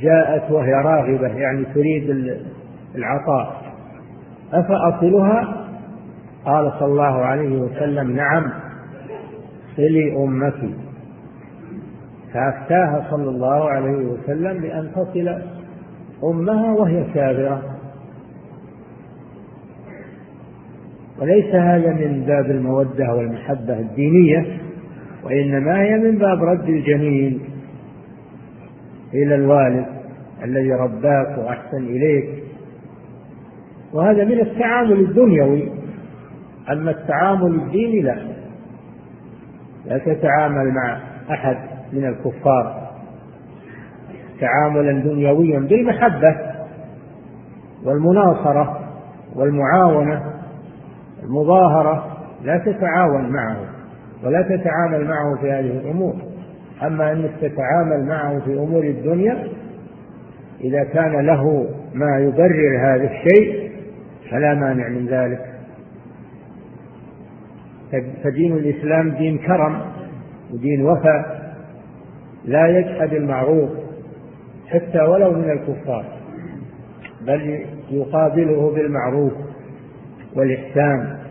جاءت 0.00 0.50
وهي 0.50 0.72
راغبة 0.72 1.28
يعني 1.28 1.64
تريد 1.64 2.34
العطاء. 2.94 3.62
أفأصلها؟ 4.52 5.64
قال 6.44 6.72
صلى 6.78 6.88
الله 6.88 7.24
عليه 7.24 7.56
وسلم 7.58 8.16
نعم 8.16 8.52
صلي 9.76 10.16
أمك 10.16 10.54
فأفتاها 12.32 13.06
صلى 13.10 13.28
الله 13.28 13.70
عليه 13.70 14.06
وسلم 14.06 14.60
بأن 14.60 14.90
تصل 14.92 15.38
أمها 16.24 16.72
وهي 16.72 17.04
كافرة 17.14 17.62
وليس 21.20 21.54
هذا 21.54 21.92
من 21.92 22.24
باب 22.26 22.50
المودة 22.50 23.14
والمحبة 23.14 23.78
الدينية 23.78 24.46
وإنما 25.24 25.82
هي 25.82 25.96
من 25.98 26.18
باب 26.18 26.42
رد 26.42 26.68
الجميل 26.68 27.40
إلى 29.14 29.34
الوالد 29.34 29.86
الذي 30.44 30.72
رباك 30.72 31.38
وأحسن 31.38 31.84
إليك. 31.84 32.44
وهذا 33.92 34.24
من 34.24 34.40
التعامل 34.40 35.00
الدنيوي 35.00 35.68
أما 36.72 36.90
التعامل 36.90 37.54
الديني 37.54 38.00
لا 38.00 38.16
لا 39.86 39.98
تتعامل 39.98 40.72
مع 40.72 40.98
أحد 41.30 41.56
من 41.92 42.04
الكفار. 42.04 42.90
تعاملا 44.40 44.92
دنيويا 44.92 45.58
بالمحبة 45.58 46.36
والمناصرة 47.84 48.80
والمعاونة 49.34 50.22
المظاهرة 51.22 52.16
لا 52.42 52.58
تتعاون 52.58 53.30
معه 53.32 53.56
ولا 54.24 54.42
تتعامل 54.42 55.08
معه 55.08 55.36
في 55.40 55.52
هذه 55.52 55.78
الأمور. 55.78 56.33
أما 56.86 57.12
أنك 57.12 57.30
تتعامل 57.40 58.06
معه 58.06 58.40
في 58.40 58.52
أمور 58.54 58.84
الدنيا 58.84 59.48
إذا 60.60 60.84
كان 60.84 61.26
له 61.26 61.68
ما 61.94 62.18
يبرر 62.18 62.78
هذا 62.78 63.10
الشيء 63.10 63.70
فلا 64.30 64.54
مانع 64.54 64.88
من 64.88 65.06
ذلك. 65.06 65.54
فدين 68.24 68.52
الإسلام 68.52 69.10
دين 69.10 69.38
كرم 69.38 69.80
ودين 70.52 70.86
وفاء 70.86 71.54
لا 72.44 72.66
يجحد 72.78 73.12
المعروف 73.12 73.70
حتى 74.68 75.00
ولو 75.00 75.32
من 75.32 75.50
الكفار 75.50 76.04
بل 77.26 77.64
يقابله 77.90 78.70
بالمعروف 78.74 79.32
والإحسان. 80.36 81.23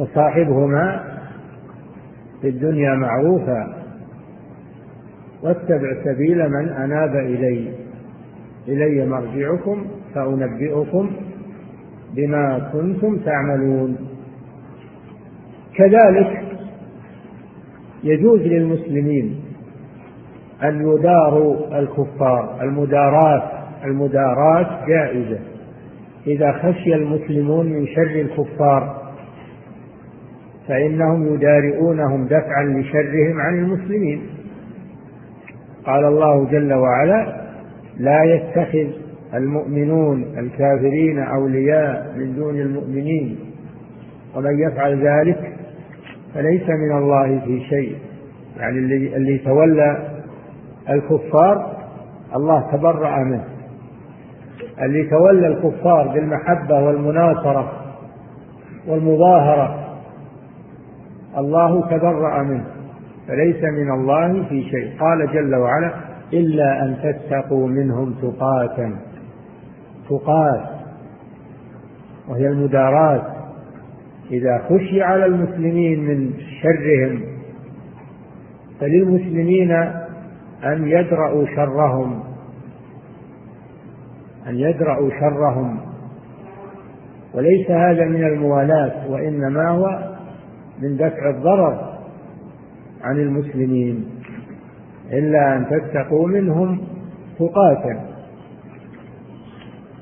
وصاحبهما 0.00 1.04
في 2.40 2.48
الدنيا 2.48 2.94
معروفا 2.94 3.74
واتبع 5.42 6.04
سبيل 6.04 6.48
من 6.48 6.68
أناب 6.68 7.16
إلي. 7.16 7.72
إلي 8.68 9.06
مرجعكم 9.06 9.84
فأنبئكم 10.14 11.10
بما 12.14 12.70
كنتم 12.72 13.16
تعملون. 13.16 13.96
كذلك 15.74 16.42
يجوز 18.04 18.40
للمسلمين 18.40 19.40
أن 20.62 20.80
يداروا 20.80 21.78
الكفار 21.78 22.62
المداراة 22.62 23.50
المداراة 23.84 24.86
جائزة. 24.86 25.38
إذا 26.26 26.52
خشي 26.52 26.94
المسلمون 26.94 27.66
من 27.66 27.86
شر 27.86 28.20
الكفار 28.20 28.99
فإنهم 30.70 31.34
يدارئونهم 31.34 32.24
دفعا 32.24 32.64
لشرهم 32.64 33.40
عن 33.40 33.58
المسلمين. 33.58 34.22
قال 35.86 36.04
الله 36.04 36.44
جل 36.44 36.72
وعلا 36.72 37.40
لا 37.98 38.24
يتخذ 38.24 38.88
المؤمنون 39.34 40.22
الكافرين 40.38 41.18
أولياء 41.18 42.14
من 42.16 42.34
دون 42.36 42.60
المؤمنين. 42.60 43.38
ومن 44.36 44.58
يفعل 44.58 45.06
ذلك 45.06 45.52
فليس 46.34 46.68
من 46.68 46.98
الله 46.98 47.40
في 47.44 47.60
شيء. 47.60 47.96
يعني 48.56 48.78
اللي, 48.78 49.16
اللي 49.16 49.38
تولى 49.38 50.08
الكفار 50.90 51.76
الله 52.36 52.70
تبرأ 52.72 53.24
منه. 53.24 53.44
اللي 54.82 55.04
تولى 55.10 55.46
الكفار 55.46 56.08
بالمحبة 56.08 56.80
والمناصرة 56.80 57.72
والمظاهرة 58.86 59.89
الله 61.38 61.86
تبرأ 61.86 62.42
منه 62.42 62.64
فليس 63.28 63.64
من 63.64 63.90
الله 63.90 64.48
في 64.48 64.62
شيء. 64.62 65.00
قال 65.00 65.32
جل 65.32 65.54
وعلا 65.54 65.92
إلا 66.32 66.84
أن 66.84 66.96
تتقوا 67.02 67.68
منهم 67.68 68.14
تقاة 68.22 68.92
تقاة 70.08 70.68
وهي 72.28 72.48
المداراة 72.48 73.22
إذا 74.30 74.58
خشي 74.68 75.02
على 75.02 75.26
المسلمين 75.26 76.04
من 76.04 76.32
شرهم 76.62 77.22
فللمسلمين 78.80 79.72
أن 80.64 80.88
يدرأوا 80.88 81.46
شرهم. 81.46 82.22
أن 84.48 84.54
يدرأوا 84.58 85.10
شرهم. 85.20 85.80
وليس 87.34 87.70
هذا 87.70 88.04
من 88.04 88.24
الموالاة 88.24 89.10
وإنما 89.10 89.68
هو 89.68 90.09
من 90.80 90.96
دفع 90.96 91.30
الضرر 91.30 91.98
عن 93.02 93.16
المسلمين 93.16 94.04
إلا 95.12 95.56
أن 95.56 95.66
تتقوا 95.66 96.28
منهم 96.28 96.80
تقاة 97.38 98.00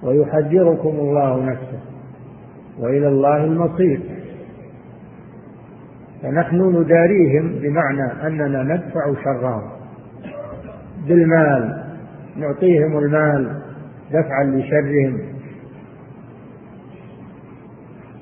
ويحذركم 0.02 0.88
الله 0.88 1.44
نفسه 1.44 1.80
وإلى 2.78 3.08
الله 3.08 3.44
المصير. 3.44 4.00
فنحن 6.22 6.56
نداريهم 6.56 7.52
بمعنى 7.62 8.26
أننا 8.26 8.62
ندفع 8.62 9.14
شرهم 9.24 9.62
بالمال 11.08 11.84
نعطيهم 12.36 12.98
المال 12.98 13.60
دفعا 14.12 14.44
لشرهم. 14.44 15.37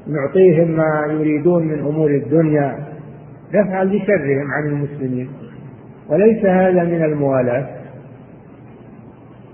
نعطيهم 0.09 0.71
ما 0.71 1.12
يريدون 1.12 1.66
من 1.66 1.79
أمور 1.79 2.11
الدنيا 2.11 2.79
دفعا 3.53 3.85
لشرهم 3.85 4.51
عن 4.53 4.66
المسلمين. 4.66 5.29
وليس 6.09 6.45
هذا 6.45 6.85
من 6.85 7.05
الموالاة 7.05 7.66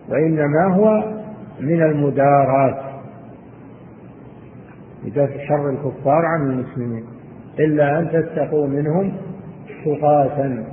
وإنما 0.09 0.75
هو 0.75 1.05
من 1.61 1.83
المدارات. 1.83 2.83
لدفع 5.05 5.49
شر 5.49 5.71
الكفار 5.71 6.25
عن 6.27 6.51
المسلمين 6.51 7.05
إلا 7.59 7.99
أن 7.99 8.11
تتقوا 8.11 8.67
منهم 8.67 9.12
تقاة. 9.85 10.65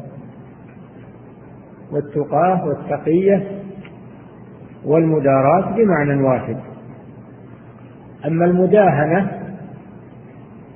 والتقاة 1.91 2.65
والتقية 2.67 3.47
والمداراة 4.85 5.75
بمعنى 5.75 6.23
واحد. 6.23 6.57
أما 8.25 8.45
المداهنة 8.45 9.38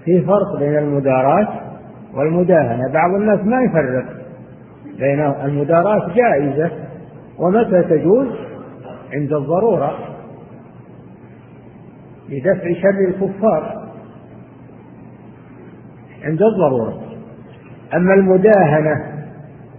في 0.05 0.21
فرق 0.21 0.59
بين 0.59 0.77
المداراة 0.77 1.47
والمداهنة. 2.13 2.93
بعض 2.93 3.13
الناس 3.13 3.39
ما 3.39 3.61
يفرق 3.61 4.05
بين 4.99 5.21
المداراة 5.21 6.13
جائزة 6.15 6.71
ومتى 7.39 7.83
تجوز؟ 7.83 8.27
عند 9.13 9.33
الضرورة. 9.33 9.97
لدفع 12.29 12.73
شر 12.73 13.07
الكفار. 13.07 13.83
عند 16.23 16.41
الضرورة. 16.41 17.01
أما 17.93 18.13
المداهنة 18.13 19.13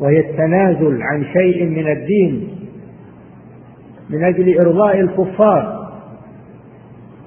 وهي 0.00 0.20
التنازل 0.20 1.02
عن 1.02 1.24
شيء 1.24 1.64
من 1.64 1.92
الدين 1.92 2.58
من 4.10 4.24
أجل 4.24 4.58
إرضاء 4.66 5.00
الكفار 5.00 5.90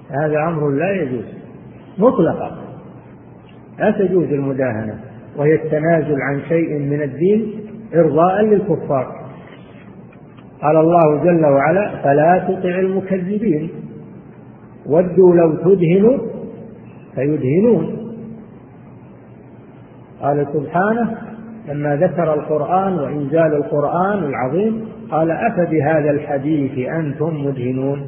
هذا 0.09 0.43
أمر 0.47 0.69
لا 0.69 0.91
يجوز 0.91 1.25
مطلقا. 1.97 2.66
لا 3.79 3.91
تجوز 3.91 4.33
المداهنة 4.33 4.99
وهي 5.37 5.55
التنازل 5.55 6.21
عن 6.21 6.41
شيء 6.49 6.79
من 6.79 7.01
الدين 7.01 7.53
إرضاء 7.95 8.41
للكفار. 8.41 9.27
قال 10.61 10.77
الله 10.77 11.23
جل 11.23 11.45
وعلا 11.45 12.01
فلا 12.03 12.47
تطع 12.47 12.79
المكذبين 12.79 13.69
ودوا 14.85 15.35
لو 15.35 15.55
تدهنوا 15.55 16.17
فيدهنون. 17.15 17.97
قال 20.21 20.47
سبحانه 20.53 21.17
لما 21.67 21.95
ذكر 21.95 22.33
القرآن 22.33 22.93
وإنزال 22.93 23.55
القرآن 23.55 24.23
العظيم 24.23 24.85
قال 25.11 25.31
أفبهذا 25.31 26.11
الحديث 26.11 26.89
أنتم 26.89 27.45
مدهنون؟ 27.45 28.07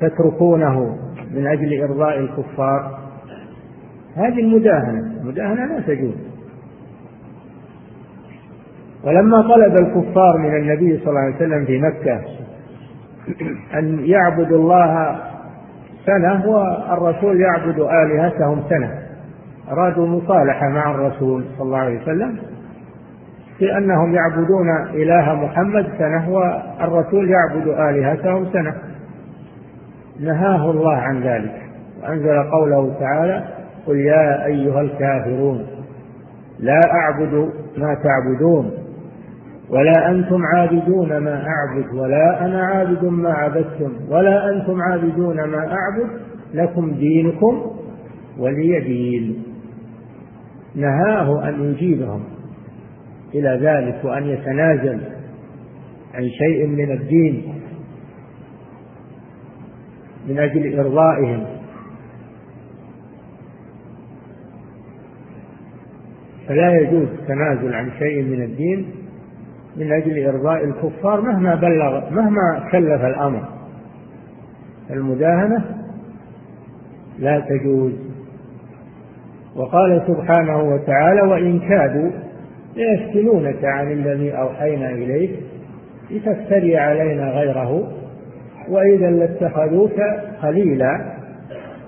تتركونه 0.00 0.96
من 1.34 1.46
أجل 1.46 1.82
إرضاء 1.82 2.18
الكفار. 2.18 3.07
هذه 4.18 4.40
المداهنة 4.40 5.20
المداهنة 5.20 5.64
لا 5.64 5.80
تجوز. 5.80 6.14
ولما 9.04 9.42
طلب 9.42 9.72
الكفار 9.72 10.38
من 10.38 10.56
النبي 10.56 10.98
صلى 10.98 11.08
الله 11.08 11.20
عليه 11.20 11.36
وسلم 11.36 11.64
في 11.64 11.78
مكة 11.78 12.20
أن 13.78 13.98
يعبدوا 14.04 14.58
الله 14.58 15.16
سنة 16.06 16.46
والرسول 16.46 17.40
يعبد 17.40 17.80
آلهتهم 17.80 18.62
سنة. 18.68 18.98
أرادوا 19.70 20.06
مصالحة 20.06 20.68
مع 20.68 20.90
الرسول 20.90 21.44
صلى 21.58 21.66
الله 21.66 21.78
عليه 21.78 22.02
وسلم 22.02 22.38
في 23.58 23.76
أنهم 23.78 24.14
يعبدون 24.14 24.68
إله 24.94 25.34
محمد 25.34 25.86
سنة 25.98 26.30
والرسول 26.30 27.30
يعبد 27.30 27.68
آلهتهم 27.68 28.46
سنة. 28.52 28.74
نهاه 30.20 30.70
الله 30.70 30.96
عن 30.96 31.20
ذلك 31.20 31.62
وأنزل 32.02 32.42
قوله 32.50 32.94
تعالى 33.00 33.57
قل 33.88 33.96
يا 33.96 34.46
أيها 34.46 34.80
الكافرون 34.80 35.66
لا 36.58 36.80
أعبد 36.90 37.52
ما 37.76 37.94
تعبدون 38.04 38.70
ولا 39.70 40.10
أنتم 40.10 40.42
عابدون 40.46 41.18
ما 41.18 41.46
أعبد 41.46 41.94
ولا 41.94 42.44
أنا 42.44 42.66
عابد 42.66 43.04
ما 43.04 43.32
عبدتم 43.32 43.92
ولا 44.10 44.50
أنتم 44.50 44.82
عابدون 44.82 45.36
ما 45.44 45.58
أعبد 45.58 46.10
لكم 46.54 46.90
دينكم 46.90 47.70
ولي 48.38 48.80
دين. 48.80 49.42
نهاه 50.74 51.48
أن 51.48 51.64
يجيبهم 51.64 52.24
إلى 53.34 53.58
ذلك 53.62 54.04
وأن 54.04 54.26
يتنازل 54.26 55.00
عن 56.14 56.28
شيء 56.28 56.66
من 56.66 56.92
الدين 56.92 57.54
من 60.28 60.38
أجل 60.38 60.78
إرضائهم. 60.78 61.57
فلا 66.48 66.80
يجوز 66.80 67.08
التنازل 67.20 67.74
عن 67.74 67.90
شيء 67.98 68.22
من 68.22 68.42
الدين 68.42 68.90
من 69.76 69.92
أجل 69.92 70.26
إرضاء 70.26 70.64
الكفار 70.64 71.20
مهما 71.20 71.54
بلغ 71.54 72.10
مهما 72.10 72.68
كلف 72.72 73.04
الأمر. 73.04 73.42
المداهنة 74.90 75.64
لا 77.18 77.40
تجوز. 77.40 77.92
وقال 79.56 80.02
سبحانه 80.06 80.62
وتعالى 80.62 81.22
وإن 81.22 81.58
كادوا 81.58 82.10
ليفتنونك 82.76 83.64
عن 83.64 83.92
الذي 83.92 84.32
أوحينا 84.32 84.90
إليك 84.90 85.30
لتفتري 86.10 86.76
علينا 86.76 87.30
غيره 87.30 87.92
وإذا 88.68 89.10
لاتخذوك 89.10 90.00
خليلا 90.42 91.14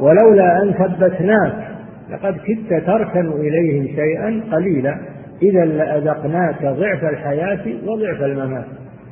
ولولا 0.00 0.62
أن 0.62 0.72
ثبتناك 0.72 1.69
لقد 2.10 2.36
كدت 2.46 2.86
تركن 2.86 3.32
إليهم 3.32 3.86
شيئا 3.86 4.42
قليلا. 4.52 4.98
إذا 5.42 5.64
لأذقناك 5.64 6.62
ضعف 6.62 7.04
الحياة 7.04 7.66
وضعف 7.86 8.22
الممات. 8.22 8.64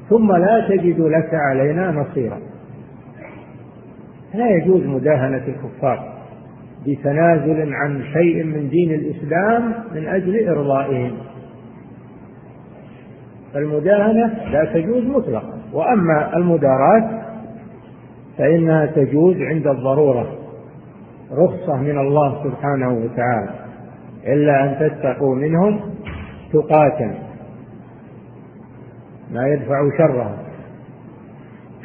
ثم 0.09 0.37
لا 0.37 0.69
تجد 0.69 1.01
لك 1.01 1.31
علينا 1.33 1.91
نصيرا 1.91 2.39
لا 4.35 4.51
يجوز 4.51 4.87
مداهنة 4.87 5.43
الكفار 5.49 6.19
بتنازل 6.87 7.73
عن 7.75 8.03
شيء 8.13 8.45
من 8.45 8.69
دين 8.69 8.95
الإسلام 8.95 9.75
من 9.95 10.09
أجل 10.09 10.49
إرضائهم. 10.49 11.13
المداهنة 13.57 14.51
لا 14.51 14.65
تجوز 14.75 15.05
مطلقا. 15.05 15.59
وأما 15.73 16.37
المداراة 16.37 17.21
فإنها 18.39 18.87
تجوز 18.87 19.37
عند 19.37 19.67
الضرورة. 19.67 20.38
رخصة 21.33 21.77
من 21.77 21.99
الله 21.99 22.45
سبحانه 22.45 22.89
وتعالى. 22.89 23.51
إلا 24.27 24.65
أن 24.65 24.91
تتقوا 24.91 25.35
منهم 25.35 25.81
تقاتل. 26.53 27.15
ما 29.33 29.49
يدفع 29.49 29.99
شرها. 29.99 30.37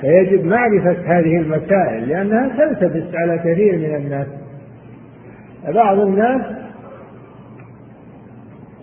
فيجب 0.02 0.46
معرفة 0.46 1.20
هذه 1.20 1.38
المسائل 1.38 2.10
لأنها 2.10 2.48
تلتبس 2.58 3.16
على 3.16 3.38
كثير 3.38 3.78
من 3.78 3.96
الناس. 3.96 4.28
بعض 5.76 6.00
الناس 6.00 6.42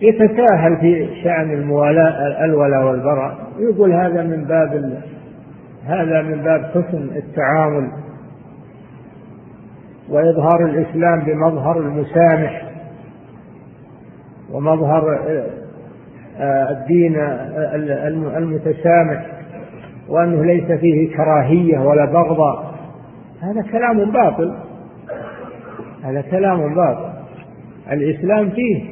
يتساهل 0.01 0.77
في 0.77 1.21
شأن 1.23 1.51
الموالاة 1.51 2.45
الولاء 2.45 2.83
والبراء. 2.83 3.37
يقول 3.59 3.93
هذا 3.93 4.23
من 4.23 4.43
باب 4.43 5.01
هذا 5.85 6.21
من 6.21 6.41
باب 6.41 6.65
حسن 6.65 7.09
التعامل. 7.15 7.91
وإظهار 10.11 10.65
الإسلام 10.65 11.23
بمظهر 11.23 11.77
المسامح 11.79 12.71
ومظهر 14.51 15.19
آه، 16.39 16.71
الدين 16.71 17.15
المتسامح 18.37 19.25
وأنه 20.09 20.45
ليس 20.45 20.71
فيه 20.79 21.15
كراهية 21.15 21.79
ولا 21.79 22.05
بغضة 22.05 22.71
هذا 23.41 23.61
كلام 23.71 24.11
باطل. 24.11 24.55
هذا 26.03 26.21
كلام 26.21 26.75
باطل. 26.75 27.11
الإسلام 27.91 28.49
فيه 28.49 28.83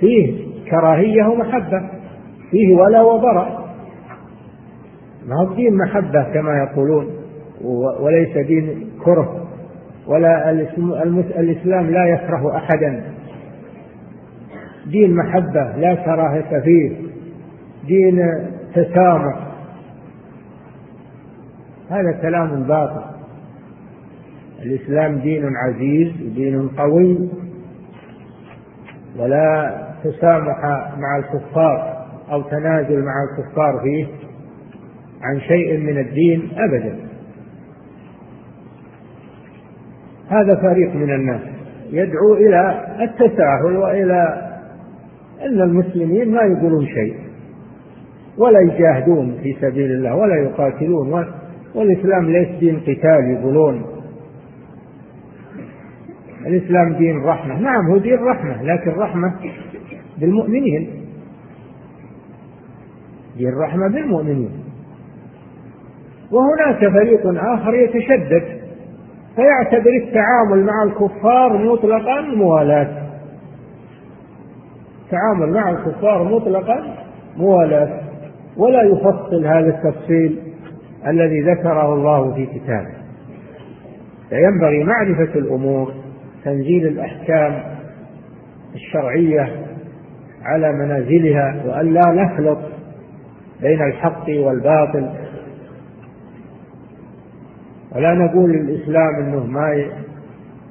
فيه 0.00 0.46
كراهية 0.70 1.24
ومحبة. 1.24 1.82
فيه 2.50 2.74
ولا 2.76 3.02
وبراء 3.02 3.60
ما 5.26 5.36
هو 5.36 5.54
دين 5.54 5.76
محبة 5.76 6.22
كما 6.22 6.58
يقولون 6.58 7.06
وليس 8.00 8.46
دين 8.46 8.90
كره. 9.04 9.39
ولا 10.06 10.50
الإسلام 11.40 11.90
لا 11.90 12.04
يكره 12.04 12.56
أحدا. 12.56 13.02
دين 14.86 15.16
محبة 15.16 15.76
لا 15.76 15.94
كراهة 15.94 16.60
فيه. 16.60 16.96
دين 17.86 18.22
تسامح. 18.74 19.46
هذا 21.90 22.12
كلام 22.22 22.62
باطل. 22.62 23.04
الإسلام 24.62 25.18
دين 25.18 25.56
عزيز 25.56 26.12
دين 26.34 26.68
قوي. 26.68 27.28
ولا 29.18 29.76
تسامح 30.04 30.64
مع 30.98 31.18
الكفار 31.18 32.06
أو 32.30 32.42
تنازل 32.42 33.04
مع 33.04 33.14
الكفار 33.30 33.80
فيه 33.82 34.06
عن 35.22 35.40
شيء 35.40 35.78
من 35.78 35.98
الدين 35.98 36.50
أبدا. 36.56 37.09
هذا 40.30 40.56
فريق 40.62 40.94
من 40.94 41.14
الناس 41.14 41.40
يدعو 41.90 42.34
إلى 42.34 42.86
التساهل 43.00 43.76
وإلى 43.76 44.50
أن 45.42 45.60
المسلمين 45.60 46.34
ما 46.34 46.42
يقولون 46.42 46.86
شيء 46.86 47.14
ولا 48.38 48.60
يجاهدون 48.60 49.38
في 49.42 49.56
سبيل 49.60 49.90
الله 49.90 50.14
ولا 50.16 50.36
يقاتلون 50.36 51.24
والإسلام 51.74 52.30
ليس 52.30 52.48
دين 52.60 52.80
قتال 52.80 53.36
يقولون. 53.38 53.82
الإسلام 56.46 56.92
دين 56.92 57.22
رحمة. 57.24 57.60
نعم 57.60 57.90
هو 57.90 57.98
دين 57.98 58.18
رحمة 58.18 58.62
لكن 58.62 58.90
رحمة 58.90 59.34
بالمؤمنين. 60.18 60.90
دين 63.38 63.54
رحمة 63.58 63.88
بالمؤمنين. 63.88 64.50
وهناك 66.30 66.92
فريق 66.92 67.20
آخر 67.26 67.74
يتشدد. 67.74 68.59
فيعتبر 69.36 69.90
التعامل 70.02 70.64
مع 70.64 70.82
الكفار 70.82 71.58
مطلقا 71.72 72.20
موالاة. 72.20 72.88
التعامل 75.04 75.52
مع 75.52 75.70
الكفار 75.70 76.24
مطلقا 76.24 76.96
موالاة. 77.36 78.00
ولا 78.56 78.82
يفصل 78.82 79.46
هذا 79.46 79.68
التفصيل 79.68 80.38
الذي 81.06 81.40
ذكره 81.40 81.94
الله 81.94 82.34
في 82.34 82.46
كتابه. 82.46 82.94
فينبغي 84.28 84.84
معرفة 84.84 85.38
الأمور 85.38 85.92
تنزيل 86.44 86.86
الأحكام 86.86 87.62
الشرعية 88.74 89.48
على 90.42 90.72
منازلها 90.72 91.62
وأن 91.66 91.92
لا 91.94 92.06
نخلط 92.06 92.58
بين 93.62 93.82
الحق 93.82 94.24
والباطل. 94.28 95.10
ولا 97.96 98.14
نقول 98.14 98.50
للإسلام 98.52 99.14
أنه 99.14 99.46
ما 99.46 99.84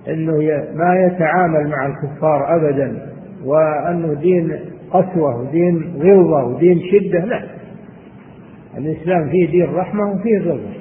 أنه 0.07 0.33
ما 0.75 0.95
يتعامل 1.05 1.67
مع 1.67 1.85
الكفار 1.85 2.55
أبدا 2.55 3.09
وأنه 3.45 4.13
دين 4.13 4.59
قسوة 4.91 5.41
ودين 5.41 5.93
غلظة 5.97 6.43
ودين 6.45 6.81
شدة 6.91 7.19
لا. 7.25 7.43
الإسلام 8.77 9.29
فيه 9.29 9.51
دين 9.51 9.75
رحمة 9.75 10.11
وفيه 10.11 10.39
غلظة. 10.39 10.73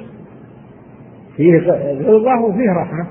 فيه 1.37 1.59
غلظة 1.93 2.41
وفيه 2.45 2.71
رحمة. 2.71 3.07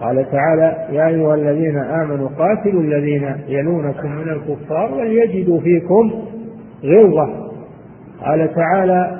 قال 0.00 0.30
تعالى 0.30 0.86
يا 0.92 1.06
أيها 1.06 1.34
الذين 1.34 1.76
آمنوا 1.76 2.28
قاتلوا 2.28 2.82
الذين 2.82 3.34
يلونكم 3.48 4.12
من 4.12 4.28
الكفار 4.28 4.94
وليجدوا 4.94 5.60
فيكم 5.60 6.12
غلظة. 6.84 7.48
قال 8.24 8.54
تعالى 8.54 9.17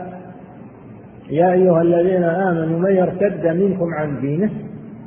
يا 1.31 1.53
أيها 1.53 1.83
الذين 1.83 2.23
آمنوا 2.23 2.79
من 2.79 2.97
يرتد 2.97 3.47
منكم 3.47 3.95
عن 3.95 4.21
دينه 4.21 4.51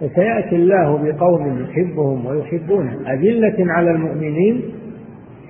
فسيأتي 0.02 0.56
الله 0.56 0.98
بقوم 0.98 1.66
يحبهم 1.70 2.26
ويحبونه 2.26 3.12
أذلة 3.14 3.72
على 3.72 3.92
المؤمنين 3.92 4.62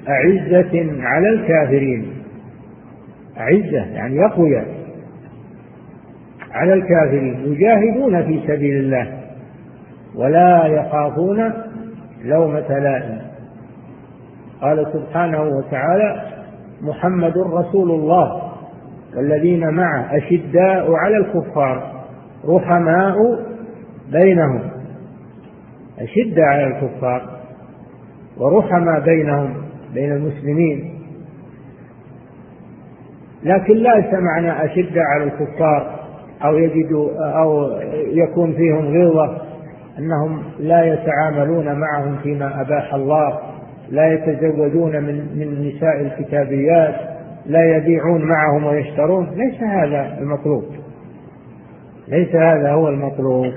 أعزة 0.10 1.02
على 1.02 1.30
الكافرين. 1.30 2.06
أعزة 3.38 3.92
يعني 3.94 4.16
يقوية 4.16 4.66
على 6.52 6.74
الكافرين. 6.74 7.40
يجاهدون 7.46 8.24
في 8.24 8.40
سبيل 8.48 8.76
الله 8.76 9.08
ولا 10.16 10.66
يخافون 10.66 11.54
لومة 12.26 12.80
لائم. 12.80 13.22
قال 14.62 14.88
سبحانه 14.94 15.42
وتعالى 15.42 16.22
محمد 16.82 17.38
رسول 17.38 17.92
الله. 17.92 18.51
والذين 19.18 19.70
معه 19.70 20.18
أشداء 20.18 20.94
على 20.94 21.18
الكفار 21.18 22.04
رحماء 22.46 23.16
بينهم. 24.12 24.62
أشداء 26.00 26.46
على 26.46 26.68
الكفار 26.68 27.40
ورحماء 28.38 29.00
بينهم 29.00 29.54
بين 29.94 30.12
المسلمين. 30.12 30.94
لكن 33.44 33.74
ليس 33.74 34.14
معنى 34.14 34.66
أشداء 34.66 35.04
على 35.04 35.24
الكفار 35.24 36.00
أو 36.44 36.58
يجدوا 36.58 37.10
أو 37.42 37.80
يكون 37.94 38.54
فيهم 38.54 38.86
غلظة 38.86 39.42
أنهم 40.00 40.44
لا 40.60 40.84
يتعاملون 40.94 41.80
معهم 41.80 42.18
فيما 42.24 42.62
أباح 42.62 42.94
الله 42.94 43.40
لا 43.90 44.14
يتزوجون 44.14 45.04
من 45.04 45.16
من 45.16 45.68
نساء 45.68 46.02
الكتابيات. 46.02 47.11
لا 47.46 47.78
يبيعون 47.78 48.26
معهم 48.26 48.64
ويشترون 48.64 49.30
ليس 49.30 49.62
هذا 49.62 50.18
المطلوب. 50.20 50.66
ليس 52.08 52.36
هذا 52.36 52.72
هو 52.72 52.88
المطلوب. 52.88 53.54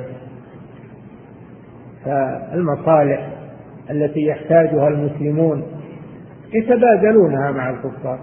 فالمصالح 2.04 3.28
التي 3.90 4.20
يحتاجها 4.20 4.88
المسلمون 4.88 5.62
يتبادلونها 6.54 7.50
مع 7.50 7.70
الكفار. 7.70 8.18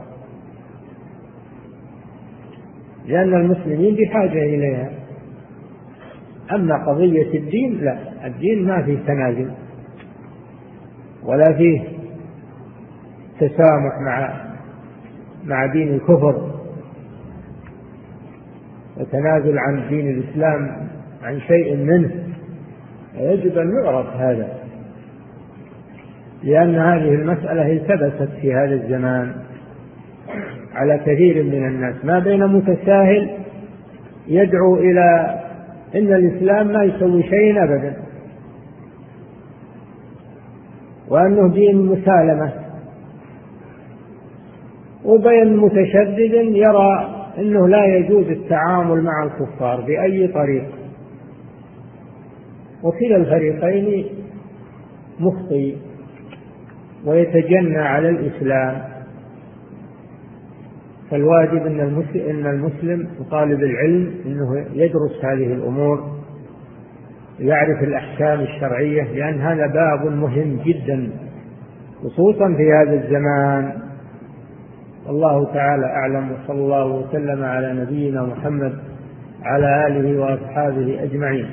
لأن 3.06 3.34
المسلمين 3.34 3.96
بحاجة 3.96 4.44
إليها. 4.44 4.90
أما 6.52 6.78
قضية 6.86 7.40
الدين 7.40 7.78
لا 7.82 7.98
الدين 8.26 8.68
ما 8.68 8.82
فيه 8.82 8.98
تنازل 9.08 9.52
ولا 11.24 11.54
فيه 11.54 11.82
تسامح 13.40 14.00
مع 14.06 14.51
مع 15.46 15.66
دين 15.66 15.94
الكفر 15.94 16.52
وتنازل 18.98 19.58
عن 19.58 19.90
دين 19.90 20.10
الإسلام 20.10 20.88
عن 21.24 21.40
شيء 21.40 21.76
منه 21.76 22.12
يجب 23.18 23.58
أن 23.58 23.72
يعرف 23.84 24.08
هذا 24.16 24.48
لأن 26.44 26.76
هذه 26.76 27.16
المسألة 27.16 27.72
التبست 27.72 28.30
في 28.42 28.54
هذا 28.54 28.74
الزمان 28.74 29.36
على 30.74 30.98
كثير 30.98 31.44
من 31.44 31.68
الناس 31.68 31.96
ما 32.06 32.20
بين 32.20 32.48
متساهل 32.48 33.30
يدعو 34.28 34.78
إلى 34.78 35.40
إن 35.96 36.14
الإسلام 36.14 36.68
ما 36.68 36.84
يسوي 36.84 37.24
شيء 37.24 37.64
أبدا 37.64 37.94
وأنه 41.10 41.54
دين 41.54 41.86
مسالمة. 41.86 42.61
وبين 45.06 45.58
متشدد 45.58 46.34
يرى 46.56 47.18
أنه 47.38 47.68
لا 47.68 47.86
يجوز 47.86 48.26
التعامل 48.28 49.04
مع 49.04 49.24
الكفار 49.24 49.82
بأي 49.82 50.28
طريق. 50.28 50.66
وكلا 52.84 53.16
الفريقين 53.16 54.06
مخطئ 55.20 55.76
ويتجنى 57.06 57.78
على 57.78 58.10
الإسلام. 58.10 58.82
فالواجب 61.12 61.66
أن 61.66 61.80
المسلم, 61.80 62.30
إن 62.30 62.46
المسلم 62.48 63.08
وطالب 63.20 63.64
العلم 63.64 64.14
أنه 64.26 64.66
يدرس 64.74 65.26
هذه 65.26 65.54
الأمور 65.54 66.22
يعرف 67.40 67.84
الأحكام 67.84 68.40
الشرعية 68.40 69.04
لأن 69.04 69.42
هذا 69.42 69.68
باب 69.68 70.14
مهم 70.14 70.60
جدا 70.66 71.10
خصوصا 72.04 72.54
في 72.58 72.74
هذا 72.74 72.94
الزمان. 72.94 73.91
والله 75.08 75.46
تعالى 75.54 75.86
أعلم 75.86 76.32
وصلى 76.32 76.60
الله 76.60 76.86
وسلم 76.86 77.44
على 77.44 77.74
نبينا 77.74 78.22
محمد 78.24 78.74
على 79.44 79.88
آله 79.88 80.20
وأصحابه 80.22 81.04
أجمعين. 81.04 81.50